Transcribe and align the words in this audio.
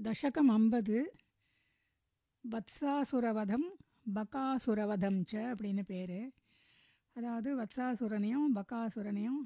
தசகம் 0.00 0.50
ஐம்பது 0.50 0.98
வத்சாசுரவதம் 2.44 3.66
பகாசுரவதம் 4.14 5.18
ச 5.30 5.34
அப்படின்னு 5.50 5.82
பேர். 5.82 6.20
அதாவது 7.12 7.48
வத்சாசுரனையும் 7.56 8.46
பகாசுரனையும் 8.54 9.42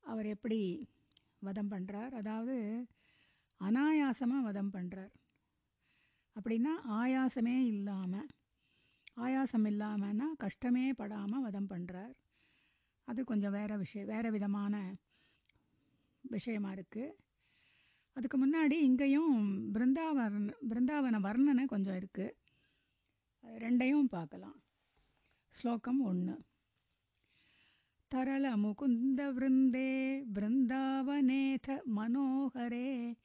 அவர் 0.00 0.26
எப்படி 0.26 0.88
வதம் 1.38 1.70
பண்ணுறார் 1.70 2.14
அதாவது 2.14 2.56
அனாயாசமாக 3.60 4.42
வதம் 4.42 4.72
பண்ணுறார் 4.72 5.12
அப்படின்னா 6.36 6.72
ஆயாசமே 6.88 7.58
இல்லாமல் 7.66 8.28
ஆயாசம் 9.20 9.68
இல்லாமன்னா 9.68 10.30
கஷ்டமே 10.38 10.92
படாமல் 10.92 11.42
வதம் 11.42 11.70
பண்ணுறார் 11.70 12.14
அது 13.04 13.24
கொஞ்சம் 13.24 13.52
வேறு 13.52 13.78
விஷயம் 13.78 14.06
வேறு 14.06 14.30
விதமான 14.30 14.74
விஷயமா 16.24 16.72
இருக்குது 16.72 17.25
அதுக்கு 18.17 18.37
முன்னாடி 18.37 18.79
இங்கேயும் 18.79 19.71
பிருந்தாவன் 19.73 20.53
பிருந்தாவன 20.69 21.19
வர்ணனை 21.19 21.65
கொஞ்சம் 21.65 21.95
இருக்குது 21.95 22.35
ரெண்டையும் 23.43 24.09
பார்க்கலாம் 24.09 24.61
ஸ்லோகம் 25.55 26.03
ஒன்று 26.03 26.37
தரள 28.11 28.57
முகுந்த 28.57 29.31
விருந்தே 29.31 30.23
பிருந்தாவனேத 30.35 31.81
மனோகரே 31.97 33.15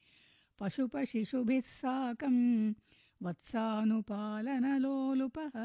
பசுபசிஷுபிः 0.59 1.61
साकं 1.71 2.73
वत्सानुपालनलोलुपः 3.21 5.55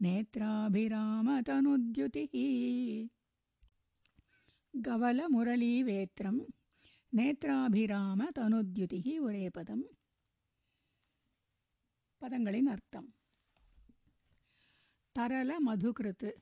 नेत्राभिरामतनुद्युतिः 0.00 2.34
गवलमुरलीवेत्रं 4.74 6.40
நேத்ராபிராம 7.12 8.30
ஒரே 9.22 9.48
பதம் 9.48 9.86
பதங்களின் 12.22 12.66
அர்த்தம் 12.66 13.14
தரல 15.16 15.52
மதுகிருத்து 15.66 16.32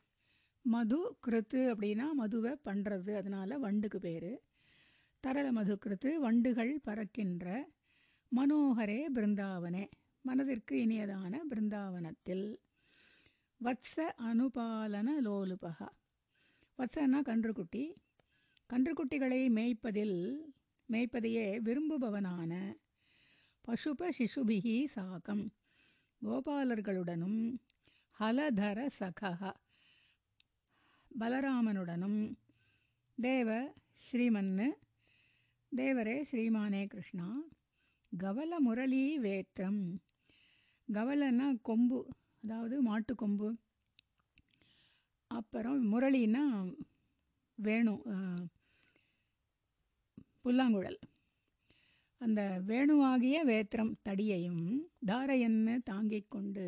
மது 0.65 1.17
கிருத்து 1.27 1.73
அப்படின்னா 1.73 2.15
மதுவை 2.15 2.57
பண்ணுறது 2.65 3.15
அதனால் 3.15 3.59
வண்டுக்கு 3.59 3.99
பேர் 3.99 4.43
தரள 5.25 5.53
மதுக்கிருத்து 5.53 6.19
வண்டுகள் 6.19 6.81
பறக்கின்ற 6.85 7.69
மனோகரே 8.33 9.09
பிருந்தாவனே 9.15 9.89
மனதிற்கு 10.25 10.77
இனியதான 10.77 11.41
பிருந்தாவனத்தில் 11.51 12.61
வத்ச 13.64 13.96
அனுபாலன 13.98 15.08
லோலுபகா 15.24 15.88
வத்சன்னா 16.78 17.22
கன்றுக்குட்டி. 17.22 17.94
கன்றுக்குட்டிகளை 18.74 19.50
மேய்ப்பதில் 19.50 20.36
மேய்ப்பதையே 20.90 21.46
விரும்புபவனான 21.62 22.76
பசுப 23.62 24.10
சிசுபிகி 24.18 24.88
சாகம். 24.96 25.50
கோபாலர்களுடனும் 26.26 27.58
ஹலதர 28.20 28.90
சகா 29.00 29.54
பலராமனுடனும் 31.20 32.34
தேவ 33.22 33.74
ஸ்ரீமன்னு 34.12 34.68
தேவரே 35.76 36.24
ஸ்ரீமானே 36.32 36.86
கிருஷ்ணா. 36.86 37.40
கவல 38.18 38.60
முரளி 38.60 39.20
வேத்திரம். 39.20 40.00
கவலன்னா 40.94 41.62
கொம்பு. 41.62 42.08
அதாவது 42.44 42.76
மாட்டுக்கொம்பு 42.84 43.50
அப்புறம் 45.32 45.80
முரளின்னா 45.92 46.44
வேணு 47.58 47.94
புல்லாங்குழல். 50.42 51.00
அந்த 52.22 52.42
வேணுவாகிய 52.68 53.38
வேத்திரம் 53.44 53.94
தடியையும் 54.10 54.64
தாரையன்னு 55.08 55.76
தாங்கிக் 55.84 56.32
கொண்டு 56.32 56.68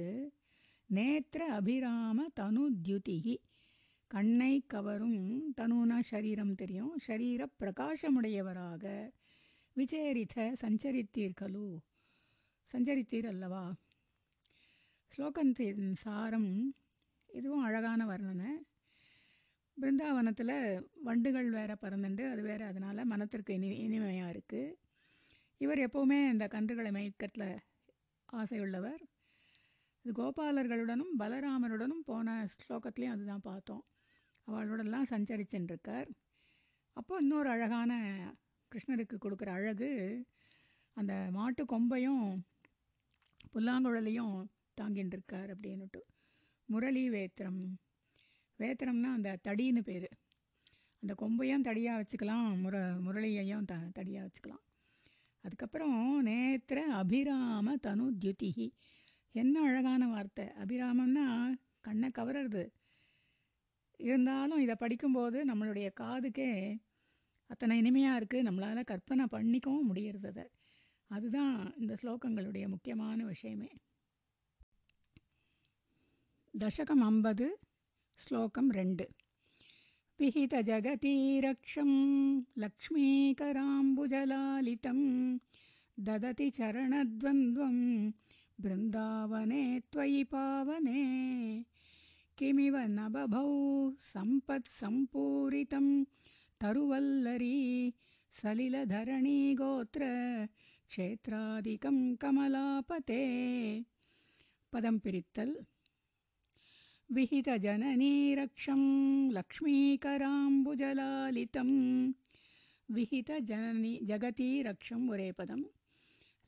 நேத்திர 0.90 1.42
அபிராம 1.58 2.26
தனு 2.34 2.64
தியுதிகி. 2.86 3.36
கண்ணை 4.12 4.54
கவரும் 4.68 5.20
தனுனா 5.58 5.98
சரீரம் 6.12 6.56
தெரியும். 6.56 6.94
ஷரீர 7.08 7.42
பிரகாசமுடையவராக 7.60 8.84
விஜயரித 9.76 10.36
சஞ்சரித்தீர்களோ? 10.62 11.68
சஞ்சரித்தீர் 12.72 13.28
அல்லவா? 13.28 13.64
ஸ்லோகத்தின் 15.12 15.94
சாரம் 15.94 16.74
இதுவும் 17.26 17.64
அழகான 17.64 18.06
வர்ணனை. 18.06 18.52
பிருந்தாவனத்தில் 19.82 20.84
வண்டுகள் 21.04 21.50
வேற 21.50 21.78
பறந்துண்டு 21.82 22.32
அது 22.32 22.42
வேறு 22.42 22.66
அதனால் 22.66 23.06
மனத்திற்கு 23.06 23.54
இனி 23.54 23.70
இனிமையாக 23.78 24.32
இருக்குது 24.32 24.78
இவர் 25.58 25.78
எப்போவுமே 25.78 26.30
இந்த 26.30 26.48
கன்றுகளை 26.48 26.92
மேய்க்கத்தில் 26.92 27.60
ஆசையுள்ளவர். 28.26 29.02
இது 30.02 30.12
கோபாலர்களுடனும் 30.12 31.14
பலராமருடனும் 31.20 32.06
போன 32.06 32.48
ஸ்லோகத்துலேயும் 32.62 33.16
அதுதான் 33.16 33.42
பார்த்தோம். 33.42 33.84
அவளோடலாம் 34.48 35.10
சஞ்சரிச்சுருக்கார் 35.10 36.10
அப்போ 36.94 37.18
இன்னொரு 37.20 37.50
அழகான 37.50 37.92
கிருஷ்ணருக்கு 38.72 39.18
கொடுக்குற 39.26 39.50
அழகு 39.50 39.92
அந்த 40.94 41.28
மாட்டு 41.32 41.66
கொம்பையும் 41.66 42.24
புல்லாங்குழலையும் 43.52 44.38
தாங்கின்னு 44.82 45.16
இருக்கார் 45.18 45.50
அப்படின்னுட்டு. 45.56 46.02
முரளி 46.70 47.04
வேத்திரம் 47.10 47.62
வேத்திரம்னா 48.60 49.10
அந்த 49.18 49.30
தடின்னு 49.48 49.82
பேர். 49.82 50.10
அந்த 51.04 51.14
கொம்பையும் 51.22 51.66
தடியாக 51.68 52.00
வச்சுக்கலாம் 52.02 52.48
முர 52.64 52.76
முரளியையும் 53.06 53.66
த 53.66 53.76
தடியாக 53.98 54.26
வச்சுக்கலாம். 54.28 54.64
அதுக்கப்புறம் 55.44 56.26
நேத்திர 56.26 56.80
அபிராம 57.02 57.76
தனு 57.76 58.06
தியுதிகி 58.22 58.68
என்ன 59.32 59.56
அழகான 59.62 60.04
வார்த்தை. 60.08 60.46
அபிராமம்னா 60.64 61.26
கண்ணை 61.82 62.10
கவர்றது. 62.10 62.64
இருந்தாலும் 64.00 64.60
இதை 64.60 64.76
படிக்கும்போது 64.76 65.38
நம்மளுடைய 65.46 65.88
காதுக்கே 66.02 66.52
அத்தனை 67.50 67.76
இனிமையாக 67.78 68.20
இருக்குது 68.20 68.48
நம்மளால் 68.48 68.90
கற்பனை 68.92 69.26
பண்ணிக்கவும் 69.32 69.90
முடியறது 69.90 70.28
அதை 70.28 70.46
அதுதான் 71.12 71.54
இந்த 71.78 71.94
ஸ்லோகங்களுடைய 72.02 72.66
முக்கியமான 72.68 73.26
விஷயமே. 73.26 73.70
தசகம் 76.59 77.03
ஐம்பது 77.07 77.47
ஸ்லோகம் 78.19 78.69
ரெண்டு 78.79 79.07
விஹித 80.19 80.61
ஜகதீரக்ஷம் 80.69 81.97
லக்ஷ்மீகராம்புஜலாலிதம் 82.65 85.07
ददति 85.99 86.49
चरणद्वन्द्वं 86.51 87.77
बृन्दावने 88.59 89.65
त्वयि 89.93 90.23
पावने 90.33 91.03
किमिव 92.39 92.77
न 92.89 93.09
बभौ 93.15 93.45
सम्पत्सम्पूरितं 94.13 95.87
तरुवल्लरी 96.61 97.59
सलिलधरणीगोत्र 98.35 100.03
क्षेत्रादिकं 100.91 101.99
कमलापते 102.23 103.23
पदं 104.73 104.99
पिरित्तल् 104.99 105.55
विहितजननीरक्षं 107.11 108.83
लक्ष्मीकराम्बुजलालितं 109.37 111.71
விஹித 112.89 113.31
ஜனனி 113.49 113.93
ஜகதீ 114.09 114.49
ரக்ஷம் 114.67 115.05
ஒரே 115.13 115.29
பதம் 115.39 115.63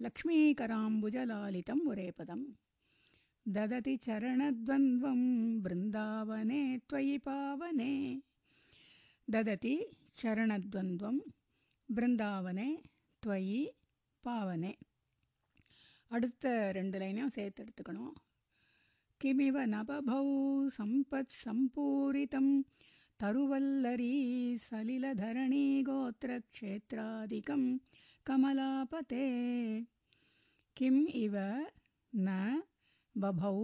லக்ஷ்மீகராம்புஜலாலிதம் 0.00 1.82
ஒரே 1.92 2.08
பதம் 2.18 2.44
ददति 3.46 3.96
चरणद्वन्द्वं 3.98 5.20
बृन्दावने 5.64 6.60
त्वयि 6.90 7.16
पावने 7.26 7.92
ददति 9.28 9.74
चरणद्वन्द्वं 10.22 11.18
பிருந்தாவனே 11.88 12.68
துவயி 13.22 13.60
பாவனே 14.24 14.72
அடுத்த 16.10 16.44
ரெண்டு 16.76 16.96
லைனையும் 17.02 17.34
சேர்த்து 17.36 17.62
எடுத்துக்கணும் 17.64 18.14
किमिव 19.21 19.57
न 19.73 19.81
बभौ 19.89 20.23
सम्पत्सम्पूरितं 20.77 22.47
तरुवल्लरी 23.19 24.13
सलिलधरणी 24.69 25.65
गोत्रक्षेत्रादिकं 25.89 27.63
कमलापते 28.27 29.25
किम् 30.77 30.99
इव 31.23 31.35
न 32.13 32.61
बभौ 33.15 33.57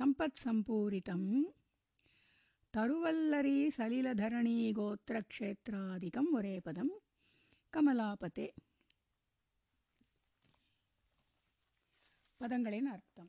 सम्पत्सम्पूरितं 0.00 1.22
तरुवल्लरी 2.74 3.58
सलिलधरणी 3.78 4.58
गोत्रक्षेत्रादिकं 4.80 6.34
वरेपदं 6.34 6.90
ಕಮಲಾಪತೆ 7.72 8.46
ಪದಂಗಳೇನ 12.40 12.88
ಅರ್ಥಂ 12.96 13.28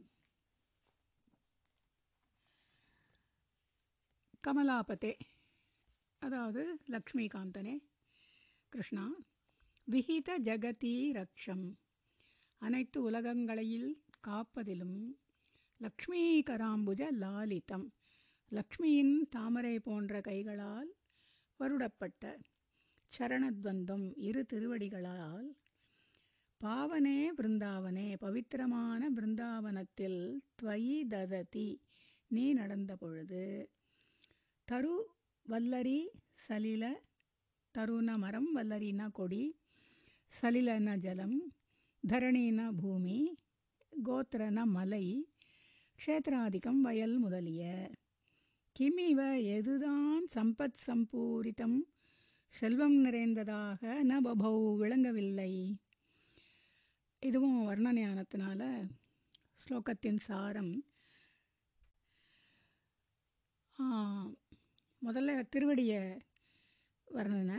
கமலாபதே. 4.43 5.13
அதாவது 6.21 6.79
லக்ஷ்மிகாந்தனே. 6.89 7.75
கிருஷ்ணா 8.69 9.05
விஹித 9.91 10.29
ஜகதி 10.43 10.93
ரக்ஷம் 11.11 11.65
அனைத்து 12.61 13.01
உலகங்களையில் 13.01 14.03
காப்பதிலும் 14.27 14.97
லக்ஷ்மீகராம்புஜ 15.81 17.01
லாலிதம். 17.19 17.87
லக்ஷ்மியின் 18.51 19.15
தாமரை 19.29 19.79
போன்ற 19.79 20.21
கைகளால் 20.21 20.91
வருடப்பட்ட 21.59 22.39
சரணத்வந்தம் 23.11 24.13
இரு 24.17 24.45
திருவடிகளால் 24.53 25.49
பாவனே 26.61 27.19
பிருந்தாவனே 27.37 28.17
பவித்திரமான 28.17 29.09
பிருந்தாவனத்தில் 29.09 30.39
துவயி 30.61 30.97
தததி 31.09 31.69
நீ 32.27 32.53
நடந்த 32.53 32.95
பொழுது 32.95 33.71
தரு 34.73 34.93
வல்லரி 35.49 36.07
சலில 36.47 36.93
தருண 37.75 38.17
மரம் 38.17 38.55
வல்லரினா 38.55 39.11
கொடி 39.11 39.55
சலிலன 40.41 40.97
ஜலம் 40.97 41.53
தரணின 42.07 42.71
பூமி 42.81 43.35
கோத்திரன 44.05 44.63
மலை 44.65 45.27
க்ஷேத்ராதிக்கம் 45.99 46.81
வயல் 46.81 47.17
முதலிய. 47.17 47.91
கிமிவ 48.79 49.37
எதுதான் 49.37 50.23
சம்பத் 50.35 50.79
சம்பூரிதம் 50.87 51.77
செல்வம் 52.47 52.97
நிறைந்ததாக 52.97 54.03
ந 54.03 54.21
பபௌ 54.23 54.77
விளங்கவில்லை. 54.77 55.79
இதுவும் 57.19 57.69
வர்ணஞானத்தினால 57.69 58.89
ஸ்லோகத்தின் 59.63 60.19
சாரம். 60.19 60.73
முதல்ல 65.05 65.31
திருவடியை 65.53 66.01
வர்ணனை. 67.07 67.57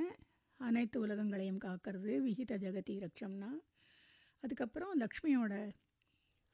அனைத்து 0.60 1.00
உலகங்களையும் 1.00 1.60
காக்கிறது 1.64 2.12
விகித 2.20 2.52
ஜெகதி 2.58 2.94
ரக்ஷம்னா. 3.04 3.50
அதுக்கப்புறம் 4.40 4.92
லக்ஷ்மியோட 5.00 5.54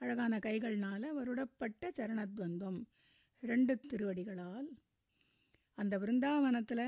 அழகான 0.01 0.39
கைகள்னால் 0.39 1.07
வருடப்பட்ட 1.19 1.91
சரணத்வந்தம் 1.97 2.81
ரெண்டு 3.43 3.75
திருவடிகளால். 3.91 4.69
அந்த 5.79 5.99
பிருந்தாவனத்தில் 5.99 6.87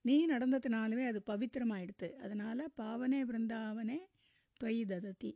நீ 0.00 0.16
நடந்ததுனாலவே 0.28 1.04
அது 1.06 1.22
பவித்திரமாயிடுது 1.26 2.08
அதனால் 2.16 2.72
பாவனே 2.76 3.20
பிருந்தாவனே 3.24 3.98
தொய் 4.60 4.84
தததி. 4.84 5.32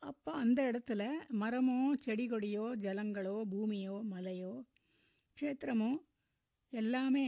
அப்போ 0.00 0.32
அந்த 0.32 0.60
இடத்துல 0.70 1.02
மரமோ 1.42 1.78
செடி 1.98 2.26
கொடியோ 2.28 2.64
ஜலங்களோ 2.76 3.36
பூமியோ 3.52 3.96
மலையோ 4.12 4.52
க்ஷேத்திரமோ 5.36 5.90
எல்லாமே 6.72 7.26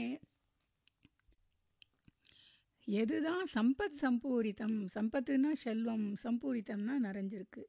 எதுதான் 2.88 3.44
சம்பத் 3.54 4.00
சம்பூரித்தம் 4.02 4.76
சம்பத்துனா 4.94 5.50
செல்வம் 5.64 6.06
சம்பூரித்தம்னா 6.24 6.94
நிறைஞ்சிருக்கு. 7.06 7.62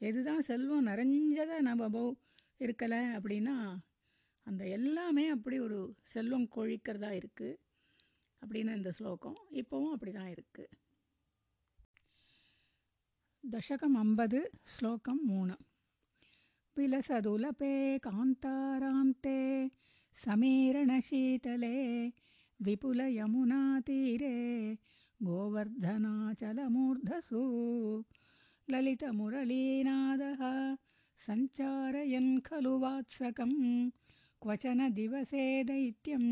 எதுதான் 0.00 0.42
செல்வம் 0.48 0.86
நிறைஞ்சதை 0.86 1.58
நம்ம 1.68 2.12
இருக்கலை 2.64 3.00
அப்படின்னா 3.16 3.56
அந்த 4.46 4.62
எல்லாமே 4.68 5.24
அப்படி 5.28 5.56
ஒரு 5.60 5.78
செல்வம் 6.14 6.48
கொழிக்கிறதா 6.56 7.10
இருக்குது 7.20 7.60
அப்படின்னு 8.42 8.76
இந்த 8.78 8.90
ஸ்லோகம். 8.90 9.38
இப்போவும் 9.60 9.94
அப்படி 9.94 10.12
தான் 10.12 10.32
இருக்குது 10.36 10.70
தசகம் 13.44 13.96
ஐம்பது 14.04 14.40
ஸ்லோகம் 14.74 15.22
மூணு. 15.24 15.56
पिलसदुलपे 16.76 17.72
कान्तारान्ते 18.04 19.38
समीरणशीतले 20.24 21.76
विपुलयमुनातीरे 22.64 24.36
गोवर्धनाचलमूर्धसु 25.26 26.32
ललितमुरलीनादः 28.72 30.42
सञ्चारयन् 31.24 32.32
खलु 32.46 32.74
वात्सकं 32.84 33.52
क्वचन 34.42 34.80
दिवसे 34.98 35.44
दैत्यं 35.70 36.24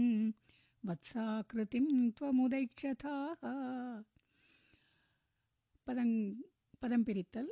वत्साकृतिं 0.89 1.87
त्वमुदैक्षथाः। 2.19 3.43
पदं 5.87 6.11
पदं 6.83 7.01
पिरित्तल्। 7.09 7.51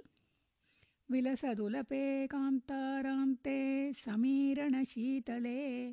विलसदुलपे 1.10 2.26
कान्तारान्ते 2.26 3.92
समीरणशीतले। 3.92 5.92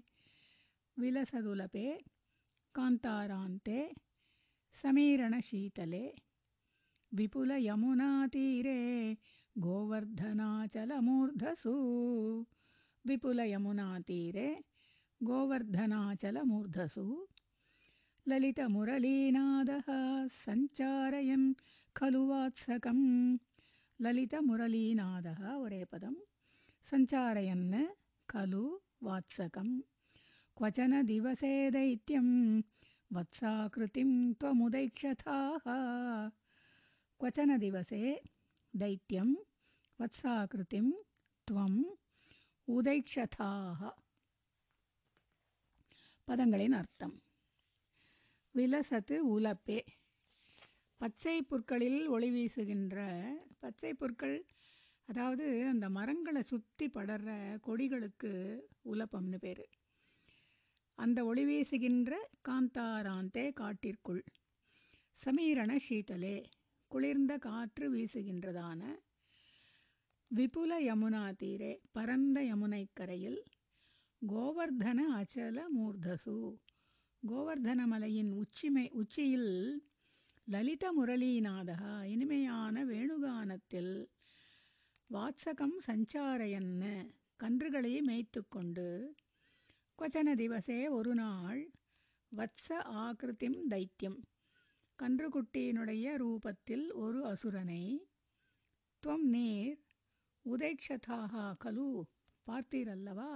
विलसदुलपे 0.97 1.97
कान्तारान्ते 2.75 3.93
समीरणशीतले। 4.83 6.11
विपुलयमुनातीरे 7.13 9.15
गोवर्धनाचलमूर्धसु। 9.57 11.75
विपुलयमुनातीरे 13.07 14.55
गोवर्धनाचलमूर्धसु। 15.23 17.25
ललितमुरलीनादः 18.27 20.27
सञ्चारयन् 20.27 21.53
खलु 21.95 22.31
ಲಲಿತ 23.99 24.35
ಮುರಳೀನಾದ 24.39 25.27
ಒರೇ 25.55 25.81
ಪದಂ 25.83 26.15
ಸಂಚಾರಯನ್ 26.87 27.67
ಖಲು 28.29 28.63
ವಾತ್ಸಕಂ 29.03 29.69
ಕ್ವಚನ 30.57 30.93
ದಿವಸೇ 31.03 31.53
ದೈತ್ಯಂ 31.73 32.27
ವತ್ಸಾಕೃತಿಂ 33.11 34.11
ತ್ವಮುದೈಕ್ಷಥಾಹ 34.33 35.65
ಕ್ವಚನ 37.19 37.51
ದಿವಸೆ 37.57 38.01
ದೈತ್ಯಂ 38.73 39.29
ವತ್ಸಾಕೃತಿಂ 39.99 40.87
ತ್ವಂ 41.47 41.75
உதைக்ஷதாக 42.67 43.79
பதங்களின் 46.27 46.75
அர்த்தம் 46.75 47.15
விலசத்து 48.55 49.15
பச்சை 51.01 51.41
புற்களில் 51.41 52.07
ஒளி 52.07 52.29
வீசுகின்ற 52.29 52.97
பச்சை 53.59 53.93
புற்கள் 53.93 54.37
அதாவது 55.09 55.45
அந்த 55.67 55.85
மரங்களை 55.89 56.41
சுற்றி 56.41 56.85
படர்ற 56.87 57.31
கொடிகளுக்கு 57.67 58.31
உலப்பம்னு 58.83 59.37
பேர். 59.37 59.65
அந்த 60.97 61.25
ஒளி 61.25 61.43
வீசுகின்ற 61.45 62.11
காந்தாராந்தே 62.47 63.45
காட்டிற்குள் 63.53 64.23
சமீரண 65.19 65.71
சீதலே 65.87 66.35
குளிர்ந்த 66.91 67.33
காற்று 67.37 67.85
வீசுகின்றதான 67.93 68.81
விபுல 70.31 70.73
யமுனா 70.89 71.23
தீரே 71.41 71.71
பரந்த 71.91 72.37
யமுனைக்கரையில் 72.41 73.39
கோவர்தன 74.21 74.99
அச்சல 75.19 75.59
மூர்தசு. 75.77 76.37
கோவர்தன 77.23 77.81
மலையின் 77.85 78.31
உச்சிமை 78.33 78.85
உச்சியில் 78.91 79.51
லலித 80.47 80.85
முரளீநாதகா 80.97 82.03
இனிமையான 82.03 82.85
வேணுகானத்தில் 82.85 83.93
வாத்சகம் 85.09 85.77
சஞ்சாரையன்னு 85.87 87.13
கன்றுகளை 87.43 88.01
மேய்த்து 88.01 88.41
கொண்டு 88.47 89.15
கொச்சன 89.99 90.35
திவசே 90.35 90.89
ஒரு 90.89 91.13
நாள் 91.13 91.71
வத்ச 92.31 92.77
ஆகிருதிம் 93.01 93.59
தைத்தியம். 93.67 94.19
கன்றுக்குட்டியினுடைய 94.99 96.05
ரூபத்தில் 96.15 96.93
ஒரு 96.93 97.21
அசுரனை 97.25 97.83
துவம் 99.03 99.27
நீர் 99.27 99.79
உதைக்ஷதாக 100.45 101.55
கலு 101.63 102.03
பார்த்தீரல்லவா? 102.47 103.31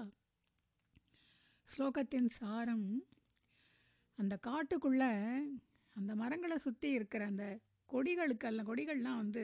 ஸ்லோகத்தின் 1.69 2.29
சாரம் 2.29 3.07
அந்த 4.19 4.39
காட்டுக்குள்ள 4.47 5.03
மரங்களை 5.95 6.57
சுற்றி 6.57 6.91
இருக்கிற 6.91 7.25
அந்த 7.25 7.45
கொடிகளுக்கெல்லாம் 7.89 8.69
கொடிகள்லாம் 8.69 9.21
வந்து 9.23 9.43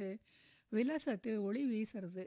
விலசத்து 0.72 1.32
ஒளி 1.44 1.62
வீசுறது. 1.66 2.25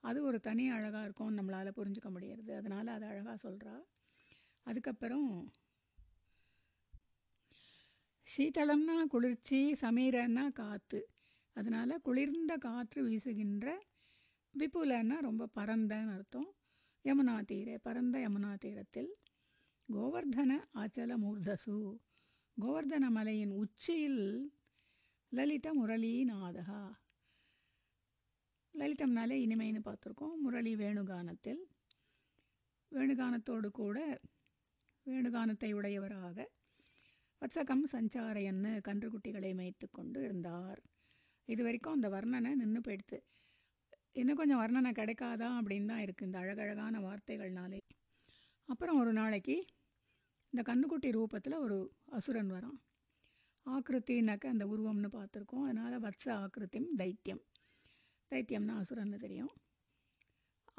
அது 0.00 0.22
ஒரு 0.22 0.40
தனி 0.40 0.64
அழகாக 0.70 1.04
இருக்கும் 1.04 1.36
நம்மளால் 1.38 1.76
புரிஞ்சுக்க 1.78 2.08
முடியறது. 2.16 2.52
அதனால் 2.56 2.86
அது 2.86 3.06
அழகாக 3.06 3.36
சொல்கிறா 3.46 3.74
அதுக்கப்புறம் 4.66 5.28
சீதளம்னா 8.26 8.96
குளிர்ச்சி 9.06 9.60
சமீரன்னா 9.80 10.44
காற்று 10.52 11.00
அதனால் 11.56 12.02
குளிர்ந்த 12.02 12.52
காற்று 12.56 13.00
வீசுகின்ற 13.08 13.66
விபுலன்னா 14.54 15.16
ரொம்ப 15.20 15.48
பரந்தன்னு 15.54 16.12
அர்த்தம். 16.16 16.48
யமுனா 17.04 17.34
தீரே 17.50 17.76
பரந்த 17.78 18.16
யமுனா 18.18 18.54
தீரத்தில் 18.54 19.10
கோவர்தன 19.88 20.52
ஆச்சல 20.74 21.12
மூர்தசு 21.24 21.76
கோவர்தன 22.56 23.08
மலையின் 23.10 23.50
உச்சியில் 23.50 24.52
லலித 25.32 25.68
முரளிநாதகா 25.78 26.82
லலிதம்னாலே 28.74 29.36
இனிமைன்னு 29.44 29.80
பார்த்துருக்கோம். 29.84 30.34
முரளி 30.36 30.76
வேணுகானத்தில். 30.76 31.62
வேணுகானத்தோடு 32.92 33.68
கூட 33.70 34.20
வேணுகானத்தை 35.06 35.70
உடையவராக 35.72 36.46
வத்சகம் 37.42 37.84
சஞ்சாரையன்னு 37.92 38.72
கன்றுக்குட்டிகளை 38.88 39.54
மேய்த்து 39.54 39.90
கொண்டு 39.90 40.22
இருந்தார். 40.22 40.80
இது 41.44 41.62
வரைக்கும் 41.62 41.92
அந்த 41.92 42.08
வர்ணனை 42.08 42.54
நின்று 42.54 42.80
போயிடுத்து. 42.80 43.18
இன்னும் 44.12 44.36
கொஞ்சம் 44.36 44.60
வர்ணனை 44.60 44.92
கிடைக்காதா 45.00 45.48
அப்படின்னு 45.58 45.86
தான் 45.86 46.04
இருக்குது 46.06 46.22
இந்த 46.22 46.38
அழகழகான 46.38 47.00
வார்த்தைகள்னாலே. 47.00 47.80
அப்புறம் 48.68 48.98
ஒரு 48.98 49.12
நாளைக்கு 49.12 49.66
இந்த 50.52 50.62
கண்ணுக்குட்டி 50.68 51.10
ரூபத்தில் 51.16 51.58
ஒரு 51.58 51.94
அசுரன் 52.16 52.52
வரான். 52.52 52.78
ஆக்கிருத்தின்னாக்க 53.66 54.46
அந்த 54.46 54.66
உருவம்னு 54.66 55.08
பார்த்துருக்கோம். 55.16 55.62
அதனால் 55.62 56.02
வத்ச 56.02 56.24
ஆக்கிருத்தியம் 56.42 56.90
தைத்தியம் 56.98 57.40
தைத்தியம்னா 58.30 58.74
அசுரன்னு 58.82 59.16
தெரியும். 59.16 59.50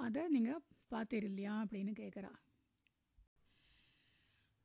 அதை 0.06 0.28
நீங்கள் 0.28 0.64
பார்த்தீர் 0.94 1.28
அப்படின்னு 1.64 1.94
கேட்குறா 2.02 2.32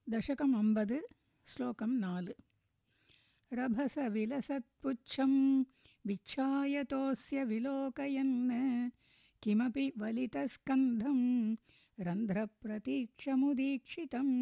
தசகம் 0.06 0.54
ஐம்பது 0.62 1.08
ஸ்லோகம் 1.48 1.98
நாலு. 1.98 2.34
ரபச 3.52 3.96
விலசத்புச்சம் 4.14 5.40
விச்சாயதோஸ்ய 6.08 7.38
விலோகயன் 7.52 8.36
கிமபி 9.42 9.86
வலிதஸ்கந்தம் 10.02 11.26
ரந்திரப்பிரதீட்சமுதீட்சிதம் 11.98 14.36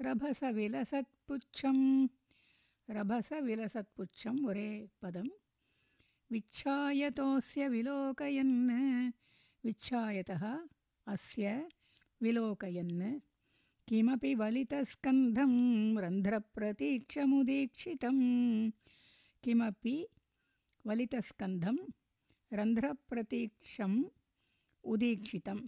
रभसविलसत्पुच्छं 0.00 2.08
रभसविलसत्पुच्छम्। 2.90 4.46
उरे 4.46 4.88
पदं 5.02 5.28
विच्छायतोऽस्य 6.32 7.68
विलोकयन्। 7.68 9.12
विच्छायतः 9.64 10.58
अस्य 11.06 11.68
विलोकयन्। 12.22 13.20
किमपि 13.88 14.34
वलितस्कन्धं 14.34 15.52
रन्ध्रप्रतीक्षमुदीक्षितं 16.02 18.16
किमपि 19.44 19.96
वलितस्कन्धं 20.86 21.76
रन्ध्रप्रतीक्षम् 22.52 24.02
उदीक्षितं 24.84 25.58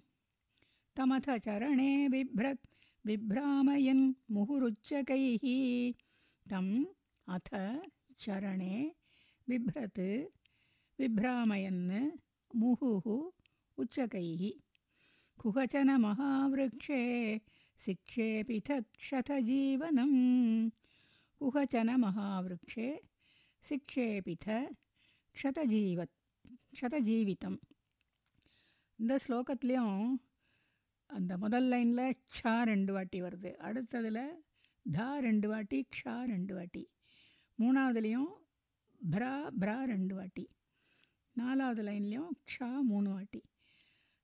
तमथ 0.96 1.26
चरणे 1.44 2.08
बिभ्रत् 2.08 2.66
बिभ्रामयन् 3.06 4.14
मुहुरुच्चकैः। 4.30 5.44
तम् 6.50 6.84
अथ 7.28 7.48
चरणे 8.20 8.74
बिभ्रत् 9.48 10.00
बिभ्रामयन् 10.98 12.10
मुहुः 12.56 13.06
उच्चकैः। 13.78 14.42
कुहचन 15.40 15.90
महावृक्षे 17.81 18.27
शिक्षेपिथक्षतजीवनं 18.95 20.13
कुहचन 21.41 21.89
महावृक्षे 21.95 22.87
शिक्षेपिथ 23.63 24.45
க்ஷதஜீவ 25.35 25.99
க்ஷதஜீவிதம் 26.73 27.55
இந்த 28.99 29.13
ஸ்லோகத்துலேயும் 29.17 30.01
அந்த 31.09 31.31
முதல் 31.37 31.67
லைனில் 31.67 32.17
க்ஷா 32.29 32.53
ரெண்டு 32.63 32.91
வாட்டி 32.93 33.19
வருது 33.21 33.51
அடுத்ததில் 33.59 34.21
தா 34.85 35.07
ரெண்டு 35.19 35.47
வாட்டி 35.47 35.79
க்ஷா 35.95 36.15
ரெண்டு 36.23 36.53
வாட்டி 36.53 36.83
மூணாவதுலேயும் 37.59 38.31
ப்ரா 39.01 39.33
ப்ரா 39.61 39.77
ரெண்டு 39.85 40.13
வாட்டி 40.15 40.45
நாலாவது 41.35 41.83
லைன்லேயும் 41.83 42.31
க்ஷா 42.43 42.69
மூணு 42.83 43.09
வாட்டி 43.13 43.41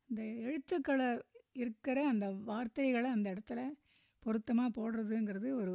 இந்த 0.10 0.22
எழுத்துக்களை 0.42 1.10
இருக்கிற 1.55 2.07
அந்த 2.09 2.31
வார்த்தைகளை 2.31 3.11
அந்த 3.11 3.35
இடத்துல 3.35 3.61
பொருத்தமாக 4.19 4.75
போடுறதுங்கிறது 4.77 5.49
ஒரு 5.53 5.75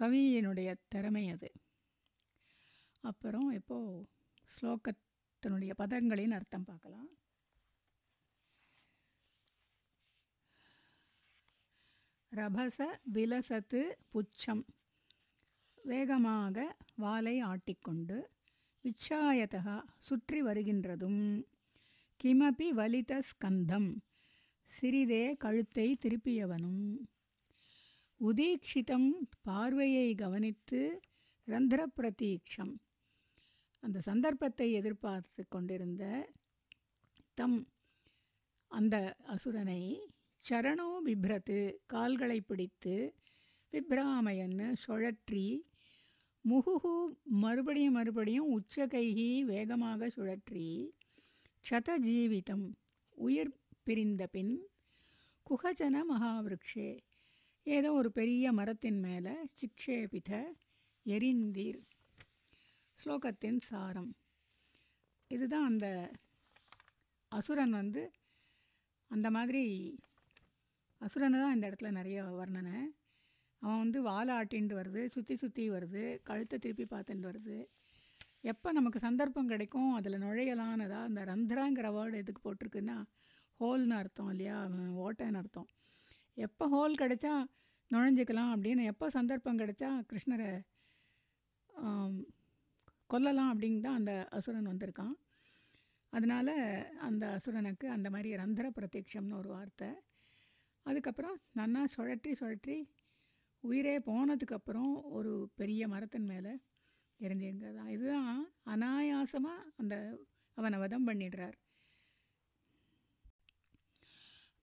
கவியினுடைய 0.00 0.74
திறமை 0.88 1.30
அது. 1.30 1.52
அப்புறம் 3.00 3.50
இப்போது 3.50 4.08
ஸ்லோகத்தினுடைய 4.52 5.72
பதங்களின் 5.78 6.30
அர்த்தம் 6.30 6.64
பார்க்கலாம். 6.64 7.08
ரபச 12.32 13.00
விலசத்து 13.12 13.80
புச்சம். 14.12 14.64
வேகமாக 15.82 16.76
வாலை 16.96 17.42
ஆட்டிக்கொண்டு 17.42 18.18
விச்சாயதா 18.84 19.78
சுற்றி 19.98 20.42
வருகின்றதும். 20.42 21.22
கிமபி 22.20 22.68
வலித 22.68 23.22
ஸ்கந்தம். 23.30 23.90
சிறிதே 24.72 25.24
கழுத்தை 25.36 25.86
திருப்பியவனும். 26.02 26.84
உதீக்ஷிதம் 28.20 29.10
பார்வையை 29.42 30.08
கவனித்து 30.14 30.80
ரந்திர 31.48 31.80
பிரதீக்ஷம் 31.96 32.72
அந்த 33.82 33.98
சந்தர்ப்பத்தை 34.00 34.66
எதிர்பார்த்து 34.72 35.42
கொண்டிருந்த 35.48 36.04
தம் 37.34 37.58
அந்த 38.70 38.96
அசுரனை 39.26 39.82
சரணோ 40.44 40.88
பிப்ரத்து 41.06 41.58
கால்களை 41.86 42.38
பிடித்து 42.40 42.94
விப்ராமயன்னு 43.72 44.68
சுழற்றி 44.84 45.46
முகுகு 46.44 46.94
மறுபடியும் 47.40 47.96
மறுபடியும் 47.96 48.50
உச்சகைகி 48.56 49.30
வேகமாக 49.44 50.08
சுழற்றி 50.16 50.68
க்ஷதஜீவிதம் 51.64 52.66
உயிர் 53.18 53.52
பிரிந்த 53.86 54.24
பின் 54.26 54.52
குகஜன 55.46 56.02
மகாவிருக்ஷே. 56.10 56.88
ஏதோ 57.66 57.88
ஒரு 57.92 58.10
பெரிய 58.18 58.52
மரத்தின் 58.58 59.00
மேலே 59.06 59.32
சிக்ஷேபித 59.60 60.30
எரிந்தீர். 61.06 61.80
ஸ்லோகத்தின் 62.98 63.58
சாரம். 63.68 64.12
இதுதான் 65.30 65.66
அந்த 65.70 65.86
அசுரன் 67.32 67.74
வந்து 67.80 68.02
அந்த 69.10 69.28
மாதிரி 69.36 69.62
அசுரனை 71.00 71.38
தான் 71.42 71.54
இந்த 71.54 71.64
இடத்துல 71.70 71.90
நிறைய 71.90 72.22
வர்ணனை. 72.40 72.78
அவன் 73.62 73.82
வந்து 73.84 74.00
வாழை 74.02 74.32
ஆட்டின்ட்டு 74.40 74.78
வருது 74.80 75.02
சுற்றி 75.14 75.36
சுற்றி 75.36 75.64
வருது 75.70 76.04
கழுத்தை 76.28 76.58
திருப்பி 76.58 76.86
பார்த்துட்டு 76.94 77.28
வருது. 77.30 77.58
எப்போ 78.52 78.68
நமக்கு 78.72 78.98
சந்தர்ப்பம் 79.06 79.50
கிடைக்கும் 79.52 79.90
அதில் 79.98 80.22
நுழையலானதா 80.26 81.00
அந்த 81.08 81.22
ரந்திராங்கிற 81.32 81.88
வேர்டு 81.96 82.22
எதுக்கு 82.22 82.42
போட்டிருக்குன்னா 82.44 82.98
ஹோல்னு 83.60 83.94
அர்த்தம் 84.00 84.30
இல்லையா? 84.32 84.58
ஓட்டைன்னு 85.04 85.40
அர்த்தம். 85.42 85.68
எப்போ 86.46 86.64
ஹோல் 86.74 87.00
கிடைச்சா 87.02 87.32
நுழைஞ்சிக்கலாம் 87.90 88.52
அப்படின்னு 88.54 88.82
எப்போ 88.92 89.06
சந்தர்ப்பம் 89.16 89.60
கிடைச்சா 89.62 89.88
கிருஷ்ணரை 90.10 90.50
கொல்லலாம் 93.12 93.50
அப்படின்னு 93.52 93.84
தான் 93.86 93.98
அந்த 94.00 94.12
அசுரன் 94.36 94.70
வந்திருக்கான். 94.70 95.14
அதனால் 96.12 96.54
அந்த 97.08 97.24
அசுரனுக்கு 97.36 97.86
அந்த 97.96 98.08
மாதிரி 98.14 98.30
ரந்திர 98.42 98.66
பிரத்யக்ஷம்னு 98.76 99.38
ஒரு 99.40 99.50
வார்த்தை. 99.56 99.90
அதுக்கப்புறம் 100.86 101.36
நன்னா 101.58 101.82
சுழற்றி 101.94 102.32
சுழற்றி 102.40 102.76
உயிரே 103.64 103.94
போனதுக்கப்புறம் 104.08 104.92
ஒரு 105.18 105.32
பெரிய 105.60 105.88
மரத்தின் 105.94 106.28
மேலே 106.32 106.52
இறந்திருக்கிறதா 107.20 107.84
இதுதான் 107.94 108.38
அனாயாசமாக 108.72 109.66
அந்த 109.80 109.94
அவனை 110.58 110.76
வதம் 110.82 111.08
பண்ணிடுறார். 111.08 111.56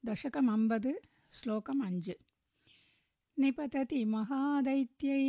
दशकम् 0.06 0.50
अम्बद् 0.56 0.90
श्लोकम् 1.38 1.84
अञ्ज् 1.86 2.10
निपतति 3.38 4.00
महादैत्यै 4.14 5.22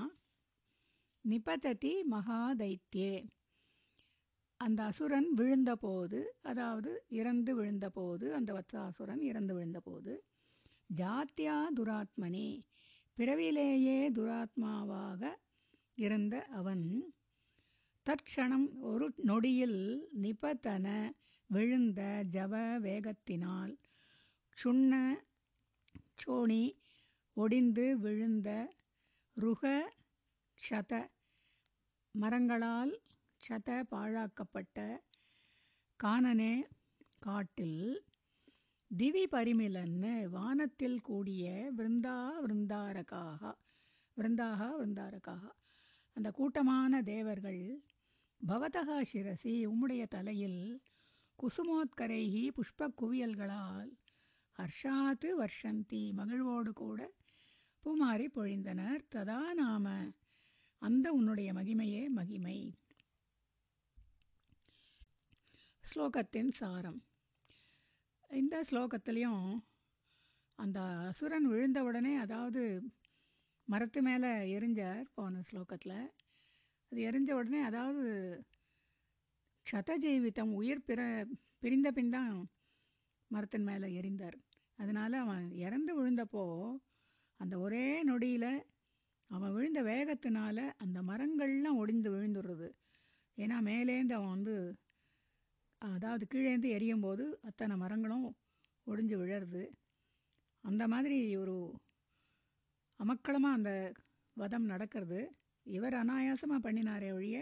நிபததி 1.25 1.93
மகாதைத்தியே 2.11 3.13
அந்த 4.59 4.83
அசுரன் 4.83 5.29
விழுந்தபோது 5.37 6.19
அதாவது 6.41 6.91
இறந்து 7.09 7.51
விழுந்தபோது 7.55 8.25
அந்த 8.29 8.49
வத்சாசுரன் 8.53 9.21
இறந்து 9.21 9.53
விழுந்தபோது 9.55 10.13
ஜாத்தியா 10.97 11.57
துராத்மனி 11.75 12.47
பிறவிலேயே 13.17 14.09
துராத்மாவாக 14.09 15.21
இருந்த 15.97 16.45
அவன் 16.51 16.85
தற்க்ஷணம் 18.05 18.67
ஒரு 18.81 19.13
நொடியில் 19.23 19.81
நிபத்தன 20.21 20.87
விழுந்த 21.49 22.01
ஜவ 22.29 22.53
வேகத்தினால் 22.79 23.73
சுண்ண 24.57 24.93
அச்சோணி 26.19 26.63
ஒடிந்து 27.37 27.83
விழுந்த 27.97 28.49
ருக 29.37 29.61
க்ஷத 30.59 30.93
மரங்களால் 32.15 32.91
க்ஷத 33.41 33.69
பாழாக்கப்பட்ட 33.91 34.77
கானனே 35.99 36.51
காட்டில் 37.19 37.79
திவி 38.91 39.23
பரிமிலன்னு 39.31 40.13
வானத்தில் 40.29 40.99
கூடிய 41.01 41.45
விருந்தா 41.77 42.17
விருந்தாரகாக 42.41 43.41
விருந்தாக 44.17 44.59
விருந்தாரகாக. 44.77 45.43
அந்த 46.17 46.31
கூட்டமான 46.31 47.01
தேவர்கள் 47.03 47.63
பவதகா 48.41 48.99
சிரசி 49.13 49.55
உம்முடைய 49.67 50.05
தலையில் 50.07 50.61
குசுமோத்கரைகி 51.39 52.45
புஷ்ப 52.51 52.91
குவியல்களால் 53.01 53.91
ஹர்ஷாத்து 54.59 55.29
வர்ஷந்தி 55.41 56.13
மகிழ்வோடு 56.13 56.71
கூட 56.73 57.01
பூமாரி 57.83 58.25
பொழிந்தனர். 58.35 59.01
ததா 59.15 59.41
நாம 59.53 60.13
அந்த 60.77 61.07
உன்னுடைய 61.11 61.53
மகிமையே 61.53 62.01
மகிமை. 62.09 62.57
ஸ்லோகத்தின் 65.83 66.51
சாரம். 66.51 66.99
இந்த 68.29 68.55
ஸ்லோகத்திலையும் 68.71 69.45
அந்த 70.55 70.79
அசுரன் 71.09 71.47
விழுந்த 71.51 71.79
உடனே 71.83 72.15
அதாவது 72.15 72.63
மரத்து 73.67 74.01
மேலே 74.01 74.31
எரிஞ்சார் 74.57 75.05
போன 75.13 75.41
ஸ்லோகத்தில். 75.49 75.99
அது 76.91 76.99
எரிஞ்ச 77.09 77.31
உடனே 77.31 77.61
அதாவது 77.61 78.05
க்ஷதஜீவிதம் 79.65 80.53
உயிர் 80.59 80.87
பிற 80.89 81.01
பிரிந்த 81.59 81.91
பின் 81.91 82.09
தான் 82.09 82.49
மரத்தின் 83.31 83.63
மேலே 83.63 83.87
எரிந்தார். 84.01 84.37
அதனால் 84.79 85.15
அவன் 85.23 85.45
இறந்து 85.65 85.91
விழுந்தப்போ 85.97 86.43
அந்த 87.39 87.55
ஒரே 87.59 87.85
நொடியில் 88.03 88.51
அவன் 89.29 89.53
விழுந்த 89.55 89.79
வேகத்தினால 89.83 90.57
அந்த 90.77 90.99
மரங்கள்லாம் 91.01 91.79
ஒடிந்து 91.81 92.09
விழுந்துடுறது. 92.13 92.69
ஏன்னா 93.37 93.57
மேலேந்து 93.67 94.13
அவன் 94.13 94.33
வந்து 94.35 94.55
அதாவது 95.81 96.23
கீழேந்து 96.31 96.69
எரியும் 96.69 97.03
போது 97.05 97.25
அத்தனை 97.41 97.75
மரங்களும் 97.77 98.25
ஒடிஞ்சு 98.87 99.15
விழருது 99.17 99.63
அந்த 100.63 100.83
மாதிரி 100.87 101.17
ஒரு 101.35 101.55
அமக்களமாக 102.99 103.57
அந்த 103.59 103.71
வதம் 104.37 104.65
நடக்கிறது. 104.65 105.19
இவர் 105.65 105.93
அனாயாசமாக 105.93 106.59
பண்ணினாரே 106.65 107.09
ஒழிய 107.11 107.37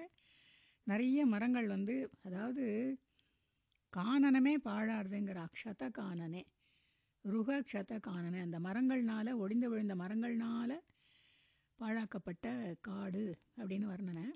நிறைய 0.88 1.20
மரங்கள் 1.26 1.68
வந்து 1.68 1.96
அதாவது 2.22 2.66
காணனமே 3.94 4.54
பாழாடுதுங்கிற 4.68 5.40
அக்ஷத 5.48 5.90
காணனே 6.00 6.44
ருக 7.34 7.62
க்ஷத 7.62 8.00
அந்த 8.42 8.60
மரங்கள்னால 8.60 9.36
ஒடிந்து 9.38 9.70
விழுந்த 9.70 9.96
மரங்கள்னால 9.96 10.72
பாழாக்கப்பட்ட 11.80 12.76
காடு 12.82 13.24
அப்படின்னு 13.58 13.88
வர்ணனை. 13.94 14.28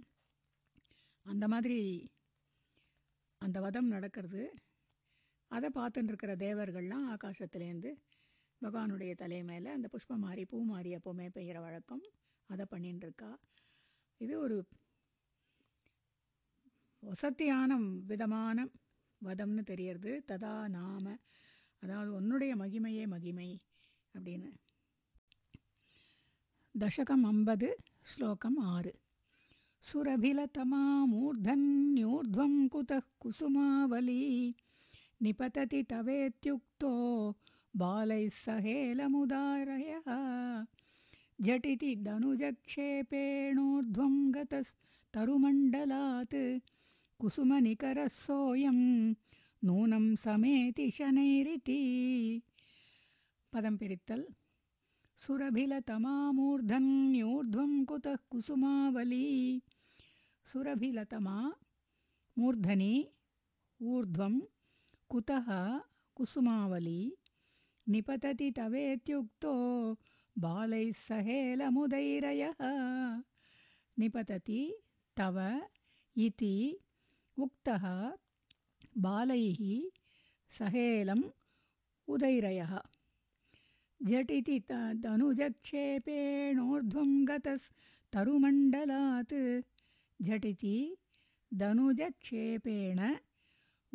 அந்த 1.26 1.48
மாதிரி 1.48 1.78
அந்த 3.42 3.60
வதம் 3.60 3.88
நடக்கிறது. 3.88 4.44
அதை 5.52 5.70
பார்த்துட்டு 5.76 6.10
இருக்கிற 6.12 6.36
தேவர்கள்லாம் 6.36 7.08
ஆகாசத்துலேருந்து 7.14 7.92
பகவானுடைய 8.62 9.16
தலை 9.16 9.44
மேலே 9.44 9.70
அந்த 9.70 9.88
புஷ்பம் 9.88 10.20
மாறி 10.20 10.46
பூ 10.46 10.64
மாறி 10.66 10.96
எப்போவுமே 10.96 11.28
பெய்கிற 11.36 11.60
வழக்கம். 11.60 12.04
அதை 12.50 12.66
பண்ணின்னு 12.72 13.04
இருக்கா 13.08 13.40
இது 14.18 14.40
ஒரு 14.40 14.58
வசத்தியான 17.04 17.78
விதமான 18.06 18.68
வதம்னு 19.22 19.64
தெரியறது. 19.64 20.24
ததா 20.28 20.70
நாம 20.70 21.16
அதாவது 21.84 22.12
உன்னுடைய 22.20 22.56
மகிமையே 22.56 23.06
மகிமை 23.14 23.50
அப்படின்னு 24.16 24.52
தசகம் 26.76 27.24
ஐம்பது 27.28 27.70
ஸ்லோகம் 28.12 28.60
ஆறு 28.74 28.92
सुरभिलतमामूर्धन्यूर्ध्वं 29.86 32.54
कुतः 32.74 33.02
कुसुमावली 33.22 34.22
निपतति 35.22 35.82
तवेत्युक्तो 35.92 36.92
बालैः 37.74 38.36
सहेलमुदारयः 38.44 40.08
झटिति 41.40 41.92
दनुजक्षेपेणोर्ध्वं 42.08 44.14
गतस्तरुमण्डलात् 44.36 46.38
कुसुमनिकरः 47.20 48.12
सोऽयं 48.26 48.80
नूनं 49.64 50.16
समेति 50.16 50.92
शनैरिति। 50.92 52.42
पदं 53.54 53.78
पिरित्तल्। 53.78 54.24
सुरभिलतमामूर्धन्यूर्ध्वं 55.18 57.86
कुतः 57.86 58.16
कुसुमावली। 58.16 59.62
सुरभिलतमा 60.54 61.54
मूर्धनि 62.38 63.08
ऊर्ध्वं 63.82 64.42
कुतः 65.10 65.80
कुसुमावली। 66.16 67.18
निपतति 67.90 68.52
तवेत्युक्तो 68.52 69.98
बालैः 70.38 70.92
सहेलमुदैरयः। 70.92 72.56
निपतति 74.00 74.76
तव 75.18 75.62
इति 76.18 76.80
उक्तः 77.38 78.12
बालैः 78.98 79.90
सहेलम् 80.60 81.24
उदैरयः। 82.08 82.80
झटिति 84.04 84.60
तदनुजक्षेपेणोर्ध्वं 84.60 87.28
गतस्तरुमण्डलात् 87.28 89.64
झटिति 90.22 90.96
दनुजक्षेपेण 91.54 93.16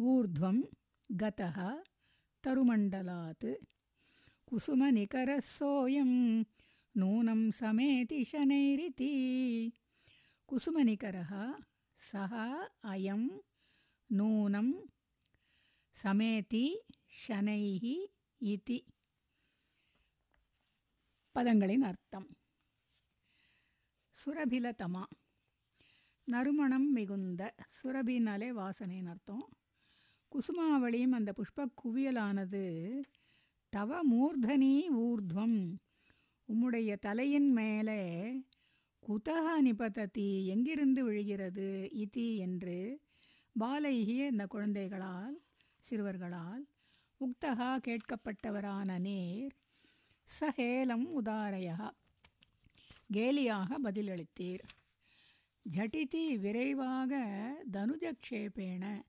ऊर्ध्वं 0.00 0.62
गतः 1.12 1.82
तरुमण्डलात्। 2.44 3.46
कुसुमनिकरः 4.46 5.40
सोऽयं 5.40 6.44
नूनं 6.96 7.50
समेति 7.50 8.24
शनैरिति। 8.24 9.72
कुसुमनिकरः 10.46 11.54
सः 12.12 12.32
अयं 12.90 13.28
नूनं 14.09 14.69
समेति 15.97 16.65
शनैः 17.17 17.85
इति 18.41 18.79
பதங்களின் 21.35 21.83
அர்த்தம் 21.89 22.25
சுரபிலதமா 24.17 25.03
நறுமணம் 26.27 26.87
மிகுந்த 26.91 27.41
சுரபினாலே 27.77 28.49
வாசனைன்னு 28.57 29.11
அர்த்தம் 29.11 29.45
குசுமாவளியும் 30.31 31.15
அந்த 31.17 31.31
புஷ்ப 31.37 31.67
குவியலானது 31.81 32.63
தவ 33.73 33.99
மூர்தனி 34.09 34.73
ஊர்துவம் 35.01 35.57
உம்முடைய 36.49 36.97
தலையின் 36.99 37.49
மேலே 37.53 38.01
குதக 39.03 39.55
நிபததி 39.61 40.29
எங்கிருந்து 40.53 41.03
விழுகிறது 41.03 41.69
இதி 42.03 42.27
என்று 42.39 42.77
பாலைகிய 43.58 44.26
இந்த 44.26 44.46
குழந்தைகளால் 44.46 45.42
சிறுவர்களால் 45.90 46.64
உக்தகா 47.20 47.68
கேட்கப்பட்டவரான 47.86 48.98
நேர் 48.98 49.54
சஹேலம் 50.40 51.06
உதாரையா. 51.22 51.90
கேலியாக 53.12 53.76
பதிலளித்தீர். 53.84 54.64
ஜட்டிதி 55.62 56.38
விரைவாக 56.38 57.12
தனுஜக்ஷேபேண 57.72 59.02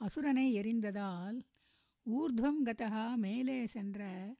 அசுரனை 0.00 0.46
எரிந்ததால் 0.52 1.40
ஊர்துவம் 2.10 2.62
கதகா 2.64 3.16
மேலே 3.16 3.66
சென்ற 3.66 4.34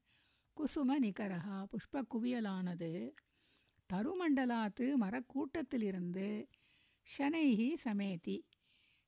குசும 0.53 0.99
நிகரகா 0.99 1.67
புஷ்ப 1.67 2.03
குவியலானது 2.15 3.11
தருமண்டலாத்து 3.93 4.93
மரக்கூட்டத்திலிருந்து 5.01 6.49
ஷனைஹி 7.19 7.75
சமேதி. 7.85 8.43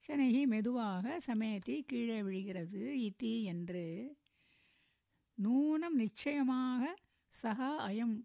சனகி 0.08 0.46
மெதுவாக 0.46 1.20
சமேதி 1.26 1.82
கீழே 1.82 2.22
விழுகிறது. 2.22 2.80
இத்தி 3.08 3.42
என்று. 3.42 3.84
நூனம் 5.42 5.96
நிச்சயமாக 5.96 6.96
சகா 7.42 7.70
அயம். 7.88 8.16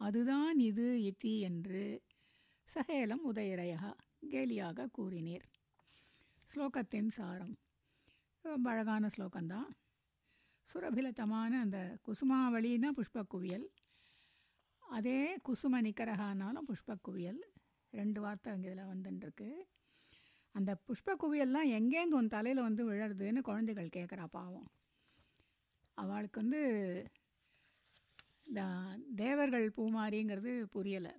அதுதான் 0.00 0.58
இது 0.58 0.86
இத்தி 1.10 1.38
என்று 1.40 2.02
சகேலம் 2.74 3.24
உதயரயா 3.32 3.92
கேலியாக 4.32 4.88
கூறினீர். 4.98 5.46
ஸ்லோகத்தின் 6.50 7.10
சாரம். 7.10 7.54
ரொம்ப 8.44 8.70
அழகான 8.70 9.10
ஸ்லோகம்தான். 9.16 9.70
சுரபிலத்தமான 10.68 11.60
அந்த 11.60 11.98
குசுமாவளினா 12.06 12.90
புஷ்பக்குவியல். 12.98 13.66
அதே 14.80 15.36
குசும 15.42 15.80
நிக்கரகானாலும் 15.80 16.68
புஷ்பக்குவியல். 16.70 17.40
ரெண்டு 17.90 18.20
வார்த்தை 18.20 18.52
அங்கே 18.52 18.70
இதில் 18.70 18.90
வந்துட்டுருக்கு 18.92 19.48
அந்த 20.56 20.72
புஷ்ப 20.86 21.14
குவியெல்லாம் 21.22 21.70
எங்கேருந்து 21.78 22.18
உன் 22.20 22.34
தலையில் 22.34 22.66
வந்து 22.66 22.82
விழறதுன்னு 22.90 23.40
குழந்தைகள் 23.48 23.94
கேட்குறா 23.96 24.24
பாவம். 24.36 24.68
அவளுக்கு 25.98 26.38
வந்து 26.42 26.60
தேவர்கள் 29.22 29.66
பூமாரிங்கிறது 29.76 30.52
புரியலை. 30.74 31.14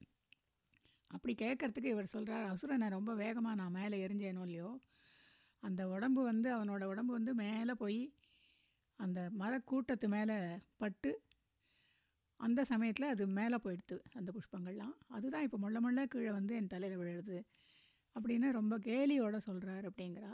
அப்படி 1.12 1.34
கேட்குறதுக்கு 1.42 1.94
இவர் 1.96 2.14
சொல்கிறார் 2.14 2.46
அசுரனை 2.54 2.88
ரொம்ப 2.96 3.12
வேகமாக 3.24 3.60
நான் 3.62 3.78
மேலே 3.80 3.98
எரிஞ்சேனோ 4.06 4.44
இல்லையோ? 4.48 4.70
அந்த 5.64 5.82
உடம்பு 5.96 6.22
வந்து 6.32 6.50
அவனோட 6.56 6.84
உடம்பு 6.94 7.14
வந்து 7.18 7.34
மேலே 7.44 7.74
போய் 7.84 8.02
அந்த 9.00 9.20
மரக்கூட்டத்து 9.42 10.08
மேலே 10.16 10.36
பட்டு 10.82 11.12
அந்த 12.40 12.62
சமயத்தில் 12.72 13.12
அது 13.14 13.24
மேலே 13.40 13.58
போயிடுது 13.66 13.96
அந்த 14.18 14.30
புஷ்பங்கள்லாம். 14.36 14.96
அதுதான் 15.16 15.46
இப்போ 15.46 15.58
முள்ள 15.64 15.78
முள்ள 15.86 16.02
கீழே 16.14 16.32
வந்து 16.40 16.54
என் 16.60 16.74
தலையில் 16.74 17.00
விழுறது. 17.02 17.38
அப்படின்னு 18.17 18.49
ரொம்ப 18.53 18.75
கேலியோடு 18.79 19.39
சொல்கிறார் 19.41 19.85
அப்படிங்கிறா 19.91 20.33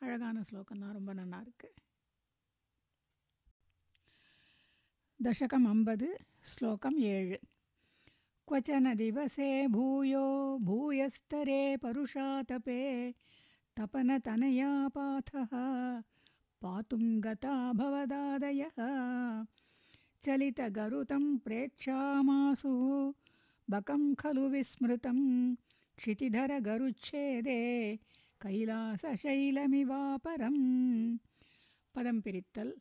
அழகான 0.00 0.42
ஸ்லோகம் 0.42 0.82
தான் 0.84 0.96
ரொம்ப 0.98 1.12
நல்லா 1.14 1.40
இருக்குது 1.46 1.74
दशकम् 5.20 5.66
अम्बद् 5.66 6.02
श्लोकम् 6.44 6.96
एळ् 7.06 7.36
क्वचन 8.48 8.86
दिवसे 8.94 9.66
भूयो 9.68 10.24
भूयस्तरे 10.60 11.60
परुषातपे 11.76 12.80
तपनतनया 13.76 14.72
पाथः 14.88 15.52
पातुं 16.62 17.04
गता 17.24 17.54
भवदादयः 17.72 18.78
चलितगरुतं 20.22 21.24
प्रेक्षामासु 21.38 22.74
बकं 23.68 24.02
खलु 24.14 24.48
विस्मृतं 24.48 25.18
क्षितिधरगरुच्छेदे 25.99 27.59
कैलासशैलमिवापरं 28.41 29.17
पदं 31.95 32.21
पिरित्तल्। 32.21 32.71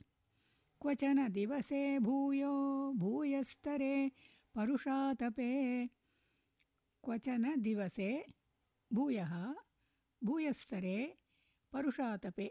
क्वचन 0.81 1.29
दिवसे 1.29 1.99
भूयो 1.99 2.53
भूयस्तरे 2.97 3.95
परुषातपे। 4.55 5.51
क्वचन 7.05 7.61
दिवसे 7.61 8.11
भूयः 8.93 9.55
भूयस्तरे 10.25 11.15
परुषातपे। 11.73 12.49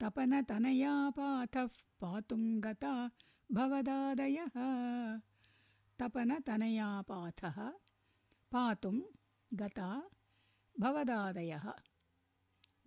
तपनतनया 0.00 1.10
पाथः 1.10 1.66
पातुं 2.00 2.42
गता 2.64 3.10
भवदादयः। 3.52 4.56
तपनतनया 5.98 7.02
पाथः 7.02 7.58
पातुं 8.52 9.00
गता 9.54 10.10
भवदादयः। 10.80 11.72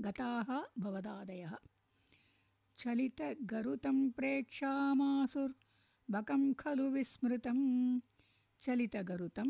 गताः 0.01 0.63
भवदादयः। 0.79 1.55
चलितगरुतं 2.79 4.11
प्रेक्षामासुर्बकं 4.11 6.53
खलु 6.53 6.83
विस्मृतं। 6.83 7.99
चलितगरुतं 8.61 9.49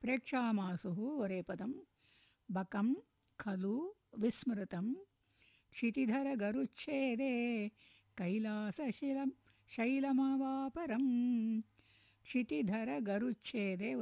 प्रेक्षामासुः 0.00 0.94
वरेपदं 0.94 1.72
बकं 2.50 2.94
खलु 3.40 3.92
विस्मृतं। 4.18 4.94
क्षितिधरगरुच्छेदे 5.72 7.70
कैलासशिलं 8.18 9.30
शैलमवापरं। 9.68 11.06
क्षितिधरगरुच्छेदे 12.24 13.94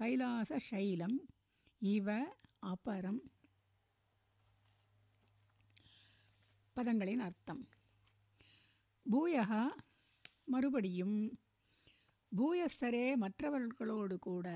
கைலாச 0.00 0.60
சைலம் 0.70 1.16
இவ 1.78 2.36
அபரம். 2.66 3.20
பதங்களின் 6.76 7.18
அர்த்தம். 7.18 7.68
பூயகா 9.10 9.68
மறுபடியும் 10.44 11.38
பூயஸ்தரே 12.36 13.16
மற்றவர்களோடு 13.16 14.18
கூட 14.18 14.48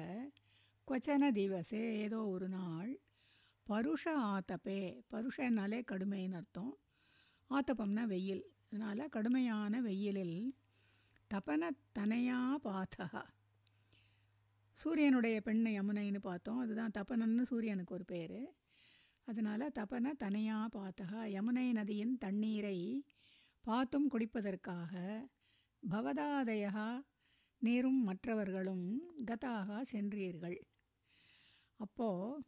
கொச்சன 0.88 1.30
திவசே 1.32 1.82
ஏதோ 1.92 2.26
ஒரு 2.26 2.48
நாள் 2.48 3.00
பருஷ 3.70 4.04
ஆத்தப்பே 4.04 5.02
பருஷனாலே 5.10 5.82
கடுமைன்னு 5.92 6.34
அர்த்தம். 6.34 6.78
ஆத்தப்பம்னா 7.50 8.04
வெயில். 8.06 8.44
அதனால் 8.64 9.08
கடுமையான 9.08 9.80
வெயிலில் 9.80 10.54
தபன 11.34 11.70
தனையா 11.98 12.40
பாத்தகா 12.64 13.22
சூரியனுடைய 14.84 15.40
பெண்ணை 15.40 15.80
யமுனைன்னு 15.80 16.18
பார்த்தோம். 16.18 16.58
அதுதான் 16.58 16.90
தபனன்னு 16.98 17.42
சூரியனுக்கு 17.42 17.94
ஒரு 17.94 18.04
பேர். 18.04 18.54
அதனால் 19.24 19.72
தபன 19.74 20.12
தனையாக 20.24 20.66
பார்த்தகா 20.74 21.20
யமுனை 21.36 21.72
நதியின் 21.72 22.18
தண்ணீரை 22.18 23.04
பார்த்தும் 23.60 24.10
குடிப்பதற்காக 24.10 24.92
பவதாதயா 25.90 27.04
நீரும் 27.58 28.02
மற்றவர்களும் 28.02 29.02
கதாக 29.26 29.82
சென்றீர்கள். 29.92 30.58
அப்போது 31.76 32.42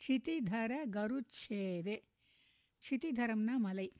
க்ஷிதிதர 0.00 0.72
கருச்சேதே. 0.90 1.98
க்ஷிதிதரம்னா 2.84 3.56
மலை. 3.56 3.92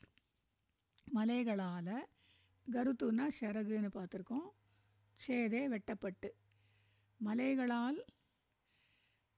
மலைகளால் 1.04 1.94
கருத்துனா 2.72 3.28
சரகுன்னு 3.40 3.90
பார்த்துருக்கோம் 3.94 4.48
சேதே 5.18 5.66
வெட்டப்பட்டு. 5.68 6.30
மலைகளால் 7.20 7.98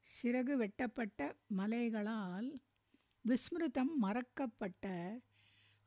சிறகு 0.06 0.54
வெட்டப்பட்ட 0.56 1.20
மலைகளால் 1.56 2.48
விஸ்மிருதம் 3.24 3.92
மறக்கப்பட்ட 4.02 4.86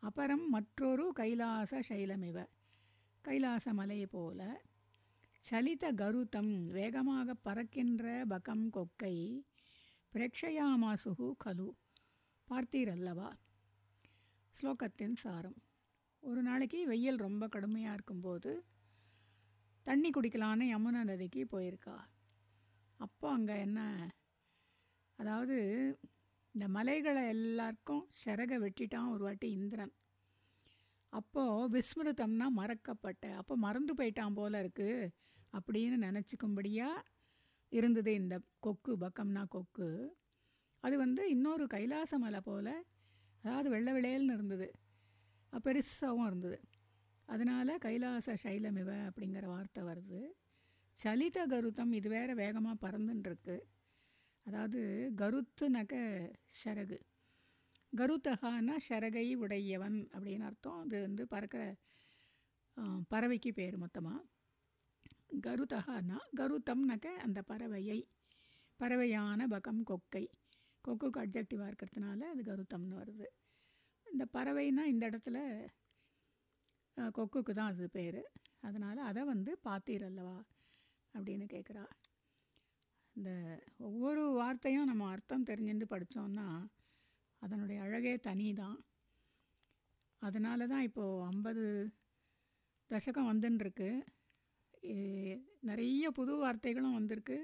அபரம் 0.03 0.45
மற்றொரு 0.47 1.05
கைலாச 1.11 1.81
சைலமிவ. 1.89 2.37
கைலாச 3.25 3.73
மலை 3.73 4.05
போல 4.05 4.41
சலித 5.45 5.91
கருத்தம் 5.91 6.65
வேகமாக 6.67 7.33
பறக்கின்ற 7.33 8.25
பகம் 8.29 8.65
கொக்கை 8.69 9.15
பிரேக்ஷயாமாசுகு 10.13 11.29
கலு. 11.45 11.69
பார்த்தீரல்லவா 12.47 13.29
ஸ்லோகத்தின் 14.55 15.15
சாரம். 15.15 15.59
ஒரு 16.23 16.41
நாளைக்கு 16.41 16.87
வெயில் 16.87 17.23
ரொம்ப 17.25 17.47
கடுமையாக 17.47 17.93
இருக்கும்போது 17.93 18.51
தண்ணி 19.87 20.09
குடிக்கலான்னு 20.09 20.65
யமுனா 20.73 21.01
நதிக்கு 21.03 21.41
போயிருக்கா. 21.51 21.95
அப்போ 22.99 23.31
அங்கே 23.31 23.55
என்ன? 23.59 23.79
அதாவது 25.19 25.57
இந்த 26.55 26.67
மலைகளை 26.67 27.27
எல்லாருக்கும் 27.27 28.03
சிறக 28.21 28.57
வெட்டிட்டான் 28.63 29.09
ஒரு 29.09 29.23
வாட்டி 29.23 29.47
இந்திரன். 29.51 29.93
அப்போது 31.13 31.71
விஸ்மிருதம்னா 31.73 32.47
மறக்கப்பட்ட 32.59 33.25
அப்போ 33.33 33.55
மறந்து 33.55 33.93
போயிட்டான் 33.93 34.33
போல 34.33 34.63
இருக்குது 34.63 35.11
அப்படின்னு 35.53 35.97
நினச்சிக்கும்படியாக 36.07 37.05
இருந்தது 37.71 38.13
இந்த 38.13 38.35
கொக்கு 38.59 38.93
பக்கம்னா 38.97 39.43
கொக்கு. 39.47 39.89
அது 40.83 40.95
வந்து 40.97 41.23
இன்னொரு 41.29 41.65
கைலாச 41.67 42.17
மலை 42.17 42.41
போல் 42.41 42.73
அதாவது 43.43 43.69
வெள்ளை 43.69 43.93
விளையல்னு 43.93 44.35
இருந்தது. 44.37 44.67
பெருசாகவும் 45.65 46.27
இருந்தது. 46.27 46.57
அதனால் 47.29 47.81
கைலாச 47.85 48.35
சைலமிவ 48.43 48.91
அப்படிங்கிற 49.09 49.45
வார்த்தை 49.53 49.81
வருது. 49.89 50.21
சலித 50.97 51.37
கருத்தம் 51.53 51.93
இது 51.99 52.09
வேற 52.09 52.29
வேகமாக 52.41 52.75
பறந்துட்டுருக்கு 52.83 53.55
அதாவது 54.45 54.81
கருத்துனக்க 55.21 55.95
ஷரகு 56.59 56.97
கருத்தகான்னா 57.93 58.75
ஷரகை 58.87 59.25
உடையவன் 59.43 59.97
அப்படின்னு 60.13 60.45
அர்த்தம். 60.49 60.79
அது 60.83 60.95
வந்து 61.07 61.23
பறக்கிற 61.33 61.63
பறவைக்கு 63.11 63.51
பேர் 63.59 63.77
மொத்தமாக 63.83 64.21
கருத்தகான்னா 65.45 66.17
கருத்தம்னாக்க 66.39 67.07
அந்த 67.25 67.39
பறவையை 67.51 67.99
பறவையான 68.79 69.47
பகம் 69.53 69.83
கொக்கை. 69.91 70.23
கொக்குக்கு 70.85 71.19
அப்ஜெக்டிவாக 71.23 71.69
இருக்கிறதுனால 71.69 72.19
அது 72.33 72.41
கருத்தம்னு 72.49 72.95
வருது. 73.01 73.27
இந்த 74.07 74.23
பறவைனா 74.35 74.83
இந்த 74.93 75.03
இடத்துல 75.11 75.37
கொக்குக்கு 76.97 77.53
தான் 77.59 77.71
அது 77.73 77.87
பேர். 77.97 78.21
அதனால் 78.67 78.99
அதை 79.09 79.21
வந்து 79.33 79.51
பார்த்தீரல்லவா 79.67 80.37
அப்படின்னு 81.13 81.45
கேட்குறா 81.55 81.85
இந்த 83.15 83.31
ஒவ்வொரு 83.87 84.21
வார்த்தையும் 84.39 84.89
நம்ம 84.91 85.07
அர்த்தம் 85.15 85.47
தெரிஞ்சுட்டு 85.49 85.87
படித்தோம்னா 85.91 86.47
அதனுடைய 87.41 87.77
அழகே 87.85 88.13
தனி 88.27 88.47
தான். 88.61 88.77
அதனால 90.21 90.67
தான் 90.71 90.85
இப்போது 90.87 91.23
ஐம்பது 91.31 91.65
தசகம் 92.91 93.29
வந்துன்ருக்கு. 93.31 93.89
நிறைய 95.69 96.05
புது 96.19 96.33
வார்த்தைகளும் 96.43 96.97
வந்திருக்கு. 96.99 97.37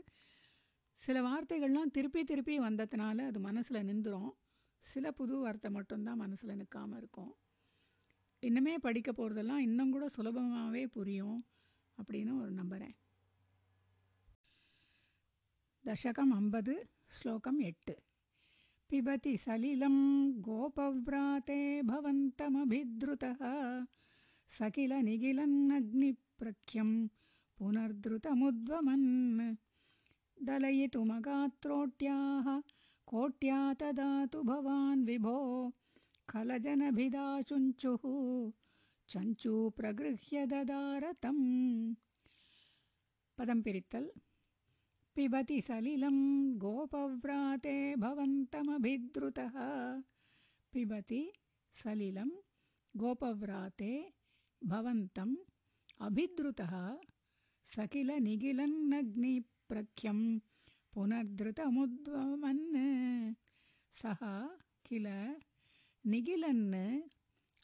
சில 1.03 1.17
வார்த்தைகள்லாம் 1.27 1.93
திருப்பி 1.97 2.21
திருப்பி 2.31 2.55
வந்ததுனால 2.67 3.25
அது 3.29 3.39
மனசில் 3.49 3.87
நின்றுடும் 3.89 4.31
சில 4.85 5.11
புது 5.19 5.35
வார்த்தை 5.43 5.69
மட்டும்தான் 5.77 6.21
மனசில் 6.23 6.59
நிற்காமல் 6.61 6.99
இருக்கும். 7.01 7.31
இன்னுமே 8.43 8.77
படிக்க 8.77 9.11
போகிறதெல்லாம் 9.11 9.59
இன்னும் 9.59 9.91
கூட 9.91 10.07
சுலபமாகவே 10.07 10.87
புரியும் 10.87 11.45
அப்படின்னு 11.97 12.41
ஒரு 12.41 12.51
நம்புகிறேன் 12.51 12.95
தசகம் 15.85 16.33
ஐம்பது 16.33 16.89
ஸ்லோகம் 17.09 17.61
எட்டு 17.61 17.97
पिबति 18.89 19.37
सलिलं 19.37 19.95
गोपव्राते 20.41 21.81
भवन्तमभिद्रुतः 21.83 23.41
स 24.51 24.69
किल 24.75 24.93
निखिलन्नग्निप्रख्यं 25.03 27.07
पुनर्द्रुतमुद्वमन् 27.57 29.55
दलयितुमगात्रोट्याः 30.37 32.59
कोट्या 33.07 33.73
ददातु 33.81 34.41
भवान् 34.43 35.05
विभो 35.05 35.37
खलजनभिदाचुञ्चुः 36.29 38.01
चञ्चू 39.09 39.69
प्रगृह्य 39.69 40.45
ददार 40.45 41.13
तम् 41.13 41.95
पदं 43.37 43.61
पिरित्तल्। 43.61 44.09
पिबति 45.15 45.61
सलिलं 45.61 46.57
गोपव्राते 46.57 47.95
भवन्तमभिद्रुतः। 47.95 49.53
पिबति 50.73 51.33
सलिलं 51.83 52.29
गोपव्राते 52.97 54.13
भवन्तम् 54.65 55.35
अभिद्रुतः। 56.01 56.97
सकिल 57.75 58.11
निगिलन्नग्निप्रख्यं 58.11 60.39
पुनर्धृतमुद्वमन्। 60.93 63.35
सः 64.01 64.49
किल 64.85 65.35
निगिलन् 66.12 66.76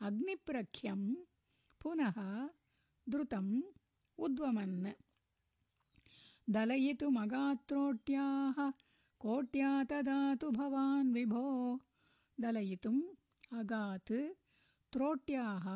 अग्निप्रख्यं 0.09 1.01
पुनः 1.83 2.19
धृतम् 3.13 3.53
उद्वमन् 4.27 4.79
दलयितुमगात्रोट्याः 6.55 8.59
कोट्या 9.25 9.71
तदातु 9.91 10.49
भवान् 10.59 11.13
विभो 11.17 11.45
दलयितुम् 12.45 13.03
अगात् 13.61 14.13
त्रोट्याः 14.93 15.67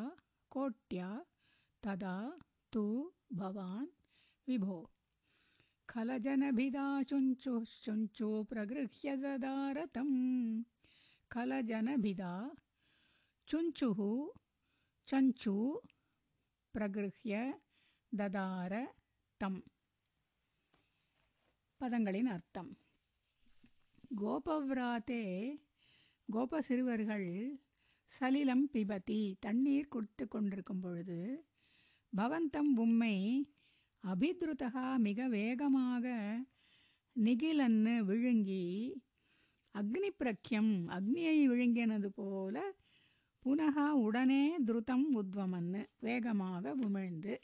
कोट्या 0.55 1.09
तदा 1.85 2.16
तु 2.72 2.85
भवान् 3.40 3.90
विभो 4.48 4.79
खलजनभिदाचुञ्चुश्चुञ्चु 5.92 8.29
प्रगृह्य 8.50 9.09
ददारतं 9.24 10.11
खलजनभिदा 11.31 12.33
चुञ्चुः 13.48 14.00
चञ्चु 15.09 15.55
प्रगृह्य 16.74 17.33
ददार 18.12 18.74
தம் 19.40 19.59
பதங்களின் 21.81 22.29
அர்த்தம் 22.29 22.70
கோபவ்ராத்தே 24.20 25.24
கோப 26.29 26.61
சிறுவர்கள் 26.62 27.29
சலிலம் 28.12 28.64
பிபதி 28.74 29.20
தண்ணீர் 29.40 29.88
கொடுத்து 29.88 30.24
கொண்டிருக்கும் 30.29 30.81
பொழுது 30.81 31.18
பவந்தம் 32.12 32.72
உம்மை 32.77 33.16
அபித்ருதகா 34.05 34.87
மிக 35.07 35.27
வேகமாக 35.29 36.07
நிகிலன்னு 37.16 37.96
விழுங்கி 38.07 38.64
அக்னி 39.75 40.10
பிரக்கியம் 40.19 40.71
அக்னியை 40.88 41.36
விழுங்கினது 41.47 42.10
போல 42.15 42.73
புனகா 43.43 43.89
உடனே 43.89 44.58
துருதம் 44.60 45.05
உத்வமன்னு 45.13 45.86
வேகமாக 45.99 46.75
உமிழ்ந்து 46.75 47.39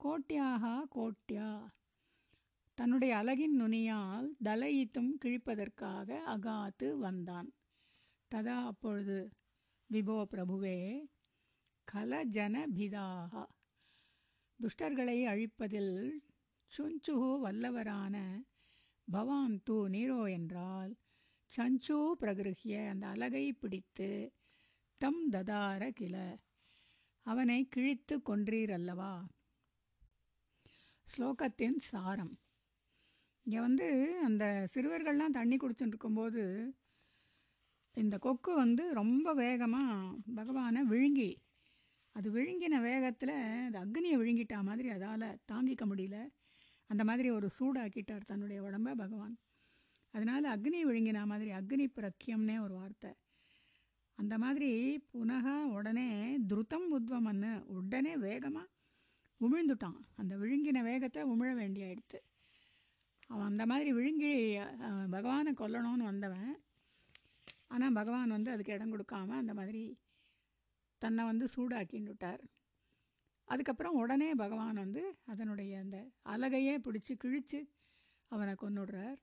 கோட்டியாக 0.00 0.64
கோட்டியா 0.94 1.50
தன்னுடைய 2.78 3.16
அழகின் 3.16 3.60
நுனியால் 3.60 4.28
தலயித்தும் 4.44 5.10
கிழிப்பதற்காக 5.24 6.08
அகாத்து 6.26 6.98
வந்தான். 6.98 7.48
ததா 8.30 8.66
அப்பொழுது 8.66 9.18
விபோ 9.90 10.24
பிரபுவே 10.30 10.78
கலஜனபிதாக 11.92 13.32
துஷ்டர்களை 14.60 15.18
அழிப்பதில் 15.24 15.94
சுஞ்சுகு 16.72 17.30
வல்லவரான 17.42 18.16
பவான் 19.08 19.56
தூ 19.62 19.76
நீரோ 19.88 20.20
என்றால் 20.38 20.92
சஞ்சோ 21.50 21.98
பிரகிருகிய 22.20 22.74
அந்த 22.90 23.04
அலகை 23.06 23.46
பிடித்து 23.52 24.10
தம் 25.00 25.22
ததார 25.30 25.82
கில 25.90 26.16
அவனை 27.26 27.58
கிழித்து 27.68 28.14
கொன்றீர் 28.28 28.72
அல்லவா? 28.76 29.12
ஸ்லோகத்தின் 31.06 31.78
சாரம். 31.90 32.32
இங்கே 33.46 33.60
வந்து 33.60 33.86
அந்த 34.24 34.44
சிறுவர்கள்லாம் 34.74 35.36
தண்ணி 35.38 35.56
குடிச்சுட்டு 35.56 35.94
இருக்கும்போது 35.94 36.42
இந்த 37.94 38.16
கொக்கு 38.18 38.52
வந்து 38.54 38.84
ரொம்ப 38.92 39.34
வேகமாக 39.34 39.96
பகவானை 40.34 40.82
விழுங்கி 40.92 41.30
அது 42.16 42.28
விழுங்கின 42.30 42.76
வேகத்தில் 42.80 43.36
அது 43.66 43.78
அக்னியை 43.82 44.16
விழுங்கிட்டா 44.20 44.58
மாதிரி 44.68 44.88
அதால் 44.88 45.26
தாங்கிக்க 45.52 45.84
முடியல. 45.90 46.16
அந்த 46.90 47.02
மாதிரி 47.08 47.28
ஒரு 47.30 47.48
சூடாக்கிட்டார் 47.58 48.28
தன்னுடைய 48.30 48.60
உடம்ப 48.68 48.94
பகவான். 49.02 49.34
அதனால் 50.14 50.46
அக்னி 50.54 50.80
விழுங்கின 50.88 51.20
மாதிரி 51.32 51.50
அக்னி 51.58 51.86
பிரக்கியம்னே 51.98 52.56
ஒரு 52.64 52.74
வார்த்தை. 52.80 53.12
அந்த 54.18 54.34
மாதிரி 54.38 54.70
புனகா 55.12 55.56
உடனே 55.76 56.08
துருத்தம் 56.50 56.88
உத்வமன்னு 56.96 57.52
உடனே 57.76 58.12
வேகமாக 58.26 58.70
உமிழ்ந்துட்டான். 59.40 60.00
அந்த 60.20 60.32
விழுங்கின 60.42 60.82
வேகத்தை 60.90 61.22
உமிழ 61.32 61.50
வேண்டியாயிடுத்து. 61.60 62.18
அவன் 63.30 63.48
அந்த 63.50 63.64
மாதிரி 63.70 63.90
விழுங்கி 63.98 64.32
பகவானை 65.14 65.52
கொல்லணும்னு 65.60 66.04
வந்தவன். 66.10 66.52
ஆனால் 67.74 67.96
பகவான் 67.98 68.34
வந்து 68.36 68.50
அதுக்கு 68.54 68.74
இடம் 68.74 68.92
கொடுக்காம 68.94 69.36
அந்த 69.42 69.52
மாதிரி 69.58 69.82
தன்னை 71.02 71.22
வந்து 71.30 71.44
சூடாக்கின்னு 71.54 72.10
விட்டார் 72.12 72.42
அதுக்கப்புறம் 73.52 73.98
உடனே 74.02 74.28
பகவான் 74.34 74.82
வந்து 74.84 75.02
அதனுடைய 75.24 75.72
அந்த 75.78 75.98
அலகையே 76.34 76.74
பிடிச்சி 76.86 77.14
கிழித்து 77.16 77.60
அவனை 78.32 78.54
கொண்டுடுறார் 78.54 79.20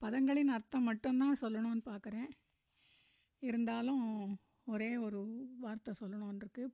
பதங்களின் 0.00 0.52
அர்த்தம் 0.56 0.86
மட்டும்தான் 0.88 1.40
சொல்லணும்னு 1.40 1.82
பார்க்குறேன். 1.84 2.30
இருந்தாலும் 3.42 4.04
ஒரே 4.64 4.90
ஒரு 4.96 5.20
வார்த்தை 5.60 5.92
சொல்லணும்னு 6.00 6.42
இருக்கு. 6.42 6.64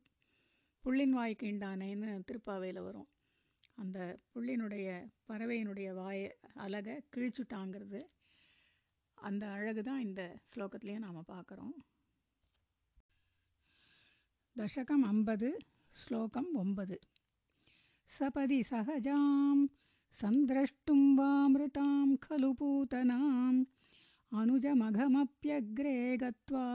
புள்ளின் 0.85 1.15
வாய்க்கு 1.19 1.45
கீண்டானேன்னு 1.47 2.11
திருப்பாவையில் 2.29 2.87
வரும். 2.89 3.09
அந்த 3.75 3.99
புள்ளினுடைய 4.33 4.89
பறவையினுடைய 5.29 5.89
வாயை 6.01 6.27
அழகை 6.65 6.97
கிழிச்சுட்டாங்கிறது. 7.15 8.01
அந்த 9.19 9.45
அழகு 9.57 9.83
தான் 9.83 10.05
இந்த 10.07 10.23
ஸ்லோகத்துலேயும் 10.51 11.07
நாம் 11.07 11.31
பார்க்குறோம். 11.35 11.77
தசகம் 14.56 15.04
ஐம்பது 15.08 15.50
ஸ்லோகம் 15.96 16.50
ஒன்பது 16.62 16.98
சபதி 18.12 18.60
சகஜாம் 18.72 19.64
சந்திரஷ்டும் 20.18 21.08
வாமிருதாம் 21.18 22.14
खलु 22.24 22.50
पूतनाम् 22.54 23.60
अनुजमघमप्यग्रे 24.32 25.96
गत्वा 26.18 26.66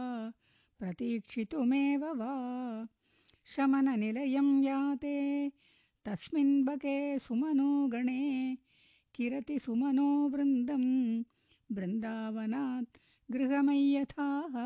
प्रतीक्षितुमेव 0.81 2.05
वा 2.21 2.33
शमननिलयं 3.47 4.49
याते 4.63 5.17
तस्मिन् 6.07 6.65
बके 6.65 6.97
सुमनो 7.19 7.71
गणे 7.89 8.23
किरति 9.15 9.59
सुमनो 9.59 10.09
वृन्दं 10.29 10.85
बृन्दावनात् 11.71 12.99
गृहमय्यथाः 13.29 14.57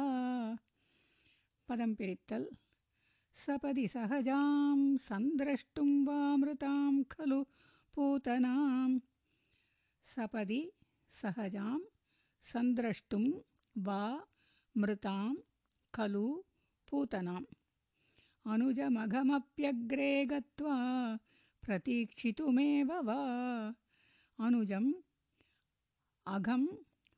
पदं 1.69 1.95
पिरित्तल् 1.95 2.49
सपदि 3.46 3.88
सहजां 3.88 4.98
सन्द्रष्टुं 4.98 6.06
वामृतां 6.06 7.04
खलु 7.04 7.44
पूतनां। 7.94 9.00
सपदि 10.16 10.72
सहजां 11.22 11.80
सन्द्रष्टुं 12.54 13.26
वा 13.78 14.28
मृतां 14.78 15.36
खलु 15.94 16.44
पूतनाम्। 16.90 17.46
अनुजमघमप्यग्रे 18.46 20.26
गत्वा 20.26 20.78
प्रतीक्षितुमेव 21.62 22.94
वा? 22.94 23.20
अनुजम् 24.40 24.94
अघम् 26.28 26.68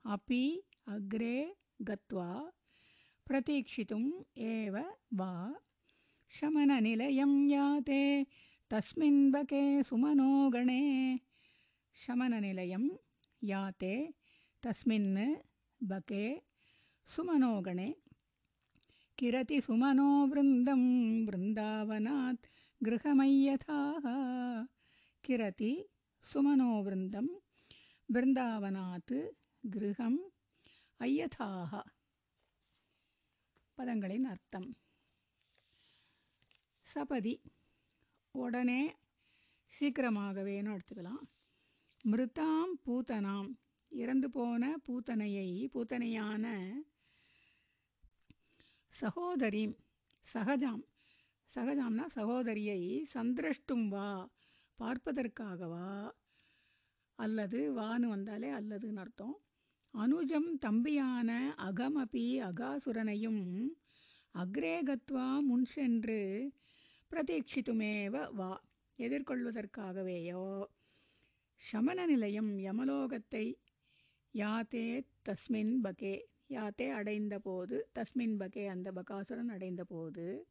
अपि 0.06 0.64
अग्रे 0.88 1.56
गत्वा 1.82 2.52
प्रतीक्षितुम् 3.26 4.12
एव 4.38 4.78
वा 5.14 5.32
शमननिलयं 6.31 7.33
याते 7.51 8.03
तस्मिन् 8.71 9.21
बके 9.33 9.63
सुमनो 9.89 10.29
गणे 10.51 10.83
शमननिलयं 11.97 12.87
याते 13.43 13.95
तस्मिन् 14.63 15.11
बके 15.81 16.25
सुमनो 17.09 17.53
गणे 17.67 17.91
किरति 19.19 19.61
सुमनो 19.61 20.09
वृन्दं 20.33 20.83
वृन्दावनात् 21.29 22.51
गृहमय्यथाः 22.81 24.07
किरति 25.25 25.73
सुमनो 26.25 26.73
वृन्दं 26.83 27.29
பிருந்தாவனாத் 28.09 29.13
கிருஹம் 29.65 30.21
ஐயதாக 31.01 31.73
பதங்களின் 33.79 34.27
அர்த்தம் 34.33 34.67
சபதி 36.96 37.42
உடனே 38.32 38.82
சீக்கிரமாகவேன்னு 39.72 40.70
எடுத்துக்கலாம்? 40.76 41.26
மிருதாம் 42.06 42.74
பூத்தனாம் 42.86 43.50
இறந்து 43.92 44.30
போன 44.30 44.78
பூத்தனையை 44.88 45.50
பூத்தனையான 45.74 46.46
சகோதரிம் 49.02 49.76
சகஜாம். 50.34 50.84
சகஜாம்னா 51.56 52.06
சகோதரியை 52.06 52.82
சந்திரஷ்டும் 53.14 53.88
வா 53.88 54.10
பார்ப்பதற்காகவா 54.80 56.12
அல்லது 57.20 57.60
வான்னு 57.76 58.08
வந்தாலே 58.08 58.52
அல்லதுன்னு 58.52 58.96
அர்த்தம். 58.96 59.38
அனுஜம் 59.94 60.58
தம்பியான 60.58 61.30
அகமபி 61.58 62.28
அகாசுரனையும் 62.50 63.44
அக்ரேகத்வா 64.36 65.28
முன் 65.42 65.66
சென்று 65.66 66.22
பிரதீட்சித்துமேவ 67.12 68.34
வா. 68.34 68.64
எதிர்கொள்வதற்காகவேயோ. 68.98 70.64
சமண 71.56 72.06
நிலையம் 72.06 72.60
யமலோகத்தை 72.60 73.56
யாத்தே 74.34 75.06
தஸ்மின் 75.30 75.76
பகே. 75.84 76.22
யாத்தே 76.50 76.90
அடைந்தபோது 76.90 77.90
தஸ்மின் 77.96 78.36
பகே 78.40 78.68
அந்த 78.68 78.92
பகாசுரன் 78.92 79.50
அடைந்தபோது 79.50 80.48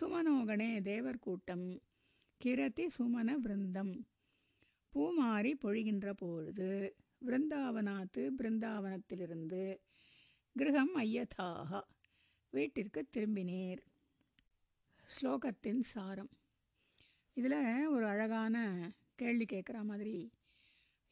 சுமனோகனே 0.00 0.82
தேவர் 0.82 1.18
கூட்டம் 1.18 1.82
கிரதி 2.36 2.88
சுமன 2.88 3.36
விருந்தம் 3.36 3.92
பூமாரி 4.92 5.52
பொழிகின்ற 5.64 6.12
பொழுது 6.12 6.96
பிருந்தாவனாத்து 7.26 8.30
பிருந்தாவனத்திலிருந்து 8.38 9.78
கிரகம் 10.52 10.94
ஐயதாக. 10.94 11.80
வீட்டிற்கு 12.50 13.08
திரும்பினேர். 13.16 13.82
ஸ்லோகத்தின் 15.04 15.80
சாரம். 15.82 16.30
இதில் 17.36 17.86
ஒரு 17.86 18.04
அழகான 18.06 18.56
கேள்வி 19.16 19.44
கேட்குற 19.44 19.78
மாதிரி 19.82 20.14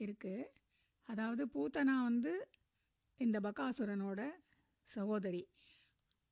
இருக்குது 0.01 0.49
அதாவது 1.09 1.43
பூத்தனா 1.47 1.95
வந்து 2.03 2.33
இந்த 3.21 3.37
பகாசுரனோட 3.41 4.21
சகோதரி. 4.91 5.43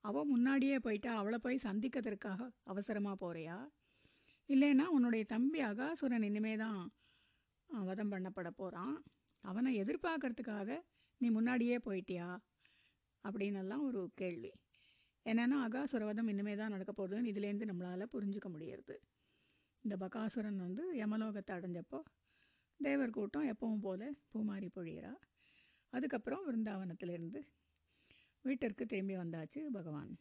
அவள் 0.04 0.24
முன்னாடியே 0.24 0.78
போயிட்டா 0.78 1.12
அவளை 1.16 1.38
போய் 1.38 1.64
சந்திக்கிறதுக்காக 1.64 2.48
அவசரமாக 2.64 3.20
போகிறியா 3.22 3.58
இல்லைன்னா 4.48 4.86
உன்னுடைய 4.86 5.24
தம்பி 5.24 5.60
அகாசுரன் 5.62 6.22
இனிமே 6.22 6.56
தான் 6.56 6.80
வதம் 7.70 8.12
பண்ணப்பட 8.12 8.50
போகிறான் 8.50 8.94
அவனை 9.44 9.72
எதிர்பார்க்கறதுக்காக 9.82 10.68
நீ 11.20 11.28
முன்னாடியே 11.30 11.76
போயிட்டியா? 11.78 12.28
அப்படின்னெல்லாம் 13.24 13.84
ஒரு 13.88 14.00
கேள்வி. 14.14 14.50
என்னென்னா 15.27 15.57
அகாசுரவதம் 15.63 16.29
இனிமே 16.29 16.53
தான் 16.55 16.71
நடக்க 16.71 16.91
போகுதுன்னு 16.93 17.31
இதுலேருந்து 17.31 17.69
நம்மளால் 17.69 18.11
புரிஞ்சுக்க 18.13 18.47
முடியறது 18.49 18.95
இந்த 19.83 19.95
பகாசுரன் 19.97 20.59
வந்து 20.59 20.83
யமலோகத்தை 20.95 21.53
அடைஞ்சப்போ 21.55 21.99
தேவர் 22.79 23.09
கூட்டம் 23.09 23.49
எப்பவும் 23.49 23.83
போல 23.83 24.03
பூமாரி 24.31 24.69
பொழிகிறா 24.75 25.13
அதுக்கப்புறம் 25.93 26.45
விருந்தாவனத்திலிருந்து 26.45 27.41
வீட்டிற்கு 28.45 28.85
திரும்பி 28.85 29.15
வந்தாச்சு 29.15 29.61
பகவான் 29.73 30.11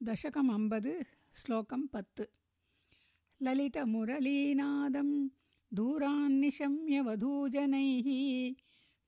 தசகம் 0.00 0.50
ஐம்பது 0.50 0.92
ஸ்லோகம் 1.36 1.86
பத்து 1.90 2.24
ललितमुरलीनादं 3.40 5.10
दूरान्निशम्य 5.72 7.00
वधूजनैः 7.00 8.08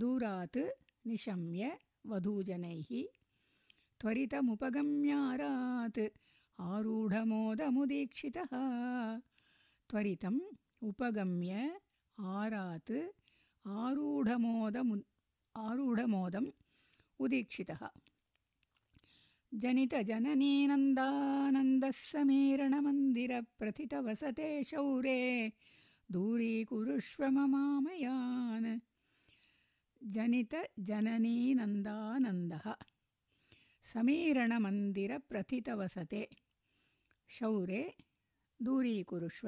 दूरात् 0.00 0.60
निशम्य 1.08 1.62
वधूजनैः 2.08 3.04
त्वरितमुपगम्यारात् 4.00 5.98
आरूढमोदमुदीक्षितः। 6.60 8.48
त्वरितम् 9.90 10.40
उपगम्य 10.82 11.80
आरात् 12.20 12.92
आरूढमोदमु 13.66 14.96
आरूढमोदम् 15.56 16.46
उदीक्षितः। 17.20 17.88
जनितजननीनन्दानन्दः 19.54 21.90
समीरणमन्दिरप्रथितवसते 21.90 24.64
शौरे 24.64 25.52
दूरीकुरुष्व 26.12 27.30
ममामयान् 27.30 28.80
ஜனித 30.01 30.69
ஜனனீ 30.87 31.53
நந்தானந்தः 31.53 32.75
समीरणमन्दिरप्रथितवसते 33.85 36.29
शौरे 37.29 37.93
दूरीकुरुष्व 38.59 39.47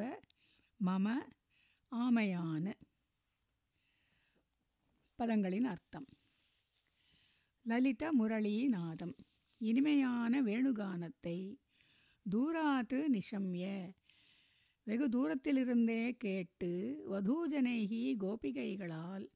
மம 0.80 1.26
ஆமையான் 1.92 2.74
பதங்களின் 5.20 5.66
அர்த்தம் 5.66 6.08
லலித 7.66 8.12
முரளீநாதம் 8.12 9.16
இனிமையான 9.62 10.42
வேணுகானத்தை 10.42 11.58
தூராத்து 12.26 13.16
நிஷம்ய 13.16 13.94
வெகு 14.88 15.10
தூரத்திலிருந்தே 15.10 16.18
கேட்டு 16.18 17.04
வதூஜனைகி 17.08 18.18
கோபிகைகளால் 18.24 19.30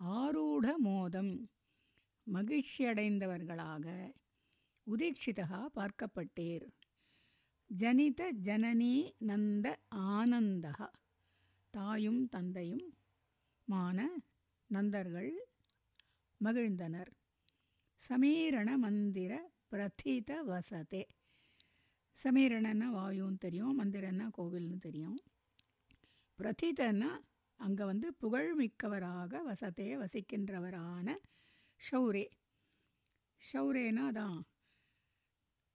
ஆரூட 0.00 0.76
மோதம் 0.76 1.50
மகிழ்ச்சியடைந்தவர்களாக 2.26 4.14
உதீட்சிதா 4.86 5.66
பார்க்கப்பட்டீர். 5.74 6.66
ஜனித 7.66 8.32
ஜனனி 8.44 9.12
நந்த 9.18 9.76
ஆனந்தா 9.94 10.88
தாயும் 11.70 12.28
தந்தையும் 12.28 12.86
மான 13.64 14.08
நந்தர்கள் 14.70 15.32
மகிழ்ந்தனர். 16.44 17.10
சமீரண 18.10 18.76
மந்திர 18.76 19.50
பிரதித 19.68 20.42
வசதே. 20.42 21.06
சமீரணன்னா 22.24 22.88
வாயுன்னு 22.94 23.38
தெரியும் 23.38 23.78
மந்திரன்னா 23.80 24.30
கோவில்னு 24.38 24.78
தெரியும். 24.78 25.18
பிரதிதன்னா 26.38 27.10
அங்கே 27.60 27.84
வந்து 27.84 28.08
புகழ்மிக்கவராக 28.22 29.40
வசத்தே 29.48 29.88
வசிக்கின்றவரான 30.02 31.08
ஷௌரே. 31.80 32.26
ஷௌரேனா 33.42 34.04
அதான் 34.10 34.38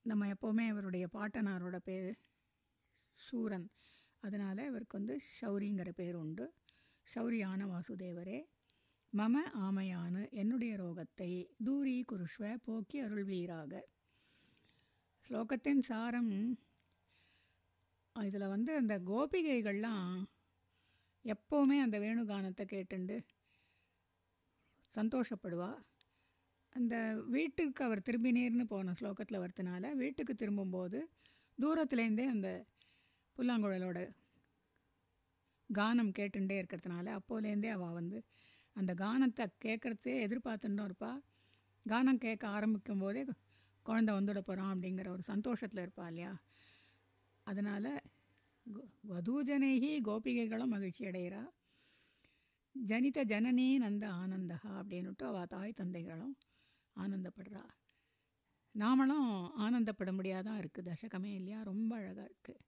நம்ம 0.06 0.26
எப்போவுமே 0.34 0.66
இவருடைய 0.68 1.06
பாட்டனாரோட 1.14 1.78
பேர் 1.90 2.10
சூரன். 3.26 3.68
அதனால் 4.24 4.68
இவருக்கு 4.70 4.98
வந்து 4.98 5.16
ஷௌரிங்கிற 5.38 5.90
பேர் 5.96 6.16
உண்டு. 6.16 6.46
ஷௌரியான 7.08 7.68
வாசுதேவரே. 7.74 8.40
மம 9.14 9.36
ஆமையானு 9.66 10.22
என்னுடைய 10.32 10.74
ரோகத்தை 10.84 11.32
தூரி 11.66 11.98
குருஷ்வ 12.12 12.56
போக்கி 12.68 12.98
அருள்வீராக. 13.04 13.74
ஸ்லோகத்தின் 15.28 15.84
சாரம் 15.90 16.34
இதில் 18.16 18.52
வந்து 18.56 18.72
அந்த 18.82 18.96
கோபிகைகள்லாம் 19.10 20.16
எப்போவுமே 21.26 21.78
அந்த 21.82 22.00
வேணுகானத்தை 22.00 22.64
கேட்டுண்டு 22.66 23.18
சந்தோஷப்படுவா. 24.96 25.70
அந்த 26.76 26.96
வீட்டுக்கு 27.26 27.84
அவர் 27.84 28.06
திரும்பினீர்னு 28.10 28.64
போன 28.64 28.94
ஸ்லோகத்தில் 29.00 29.42
வரதுனால 29.44 29.92
வீட்டுக்கு 29.94 30.34
திரும்பும்போது 30.36 31.00
தூரத்துலேருந்தே 31.58 32.26
அந்த 32.26 32.50
புல்லாங்குழலோட 33.38 34.00
கானம் 35.70 36.16
கேட்டுட்டே 36.20 36.58
இருக்கிறதுனால 36.62 37.20
அப்போலேருந்தே 37.20 37.70
அவள் 37.70 37.92
வந்து 37.92 38.18
அந்த 38.76 38.92
கானத்தை 38.94 39.46
கேட்குறதே 39.66 40.16
எதிர்பார்த்துட்டும் 40.26 40.88
இருப்பா. 40.88 41.12
கானம் 41.86 42.24
கேட்க 42.26 42.48
ஆரம்பிக்கும் 42.48 43.00
போதே 43.00 43.22
குழந்த 43.86 44.12
வந்துட 44.12 44.40
போகிறான் 44.40 44.74
அப்படிங்கிற 44.76 45.08
ஒரு 45.10 45.24
சந்தோஷத்தில் 45.24 45.84
இருப்பா 45.86 46.06
இல்லையா? 46.08 46.32
அதனால் 47.48 47.90
வதூஜனைகி 49.10 50.02
கோபிகைகளும் 50.04 50.74
மகிழ்ச்சி 50.74 51.06
அடைகிறா 51.06 51.42
ஜனித 52.76 53.24
ஜனனே 53.24 53.78
நந்த 53.78 54.06
ஆனந்தா 54.14 54.58
அப்படின்னுட்டு 54.80 55.24
அவள் 55.24 55.48
தாய் 55.48 55.74
தந்தைகளும் 55.74 56.36
ஆனந்தப்படுறா. 56.96 57.64
நாமளும் 58.76 59.28
ஆனந்தப்பட 59.58 60.12
முடியாதான் 60.12 60.60
இருக்குது 60.62 60.90
தசகமே 60.90 61.32
இல்லையா? 61.34 61.64
ரொம்ப 61.64 61.96
அழகாக 61.96 62.30
இருக்குது 62.30 62.62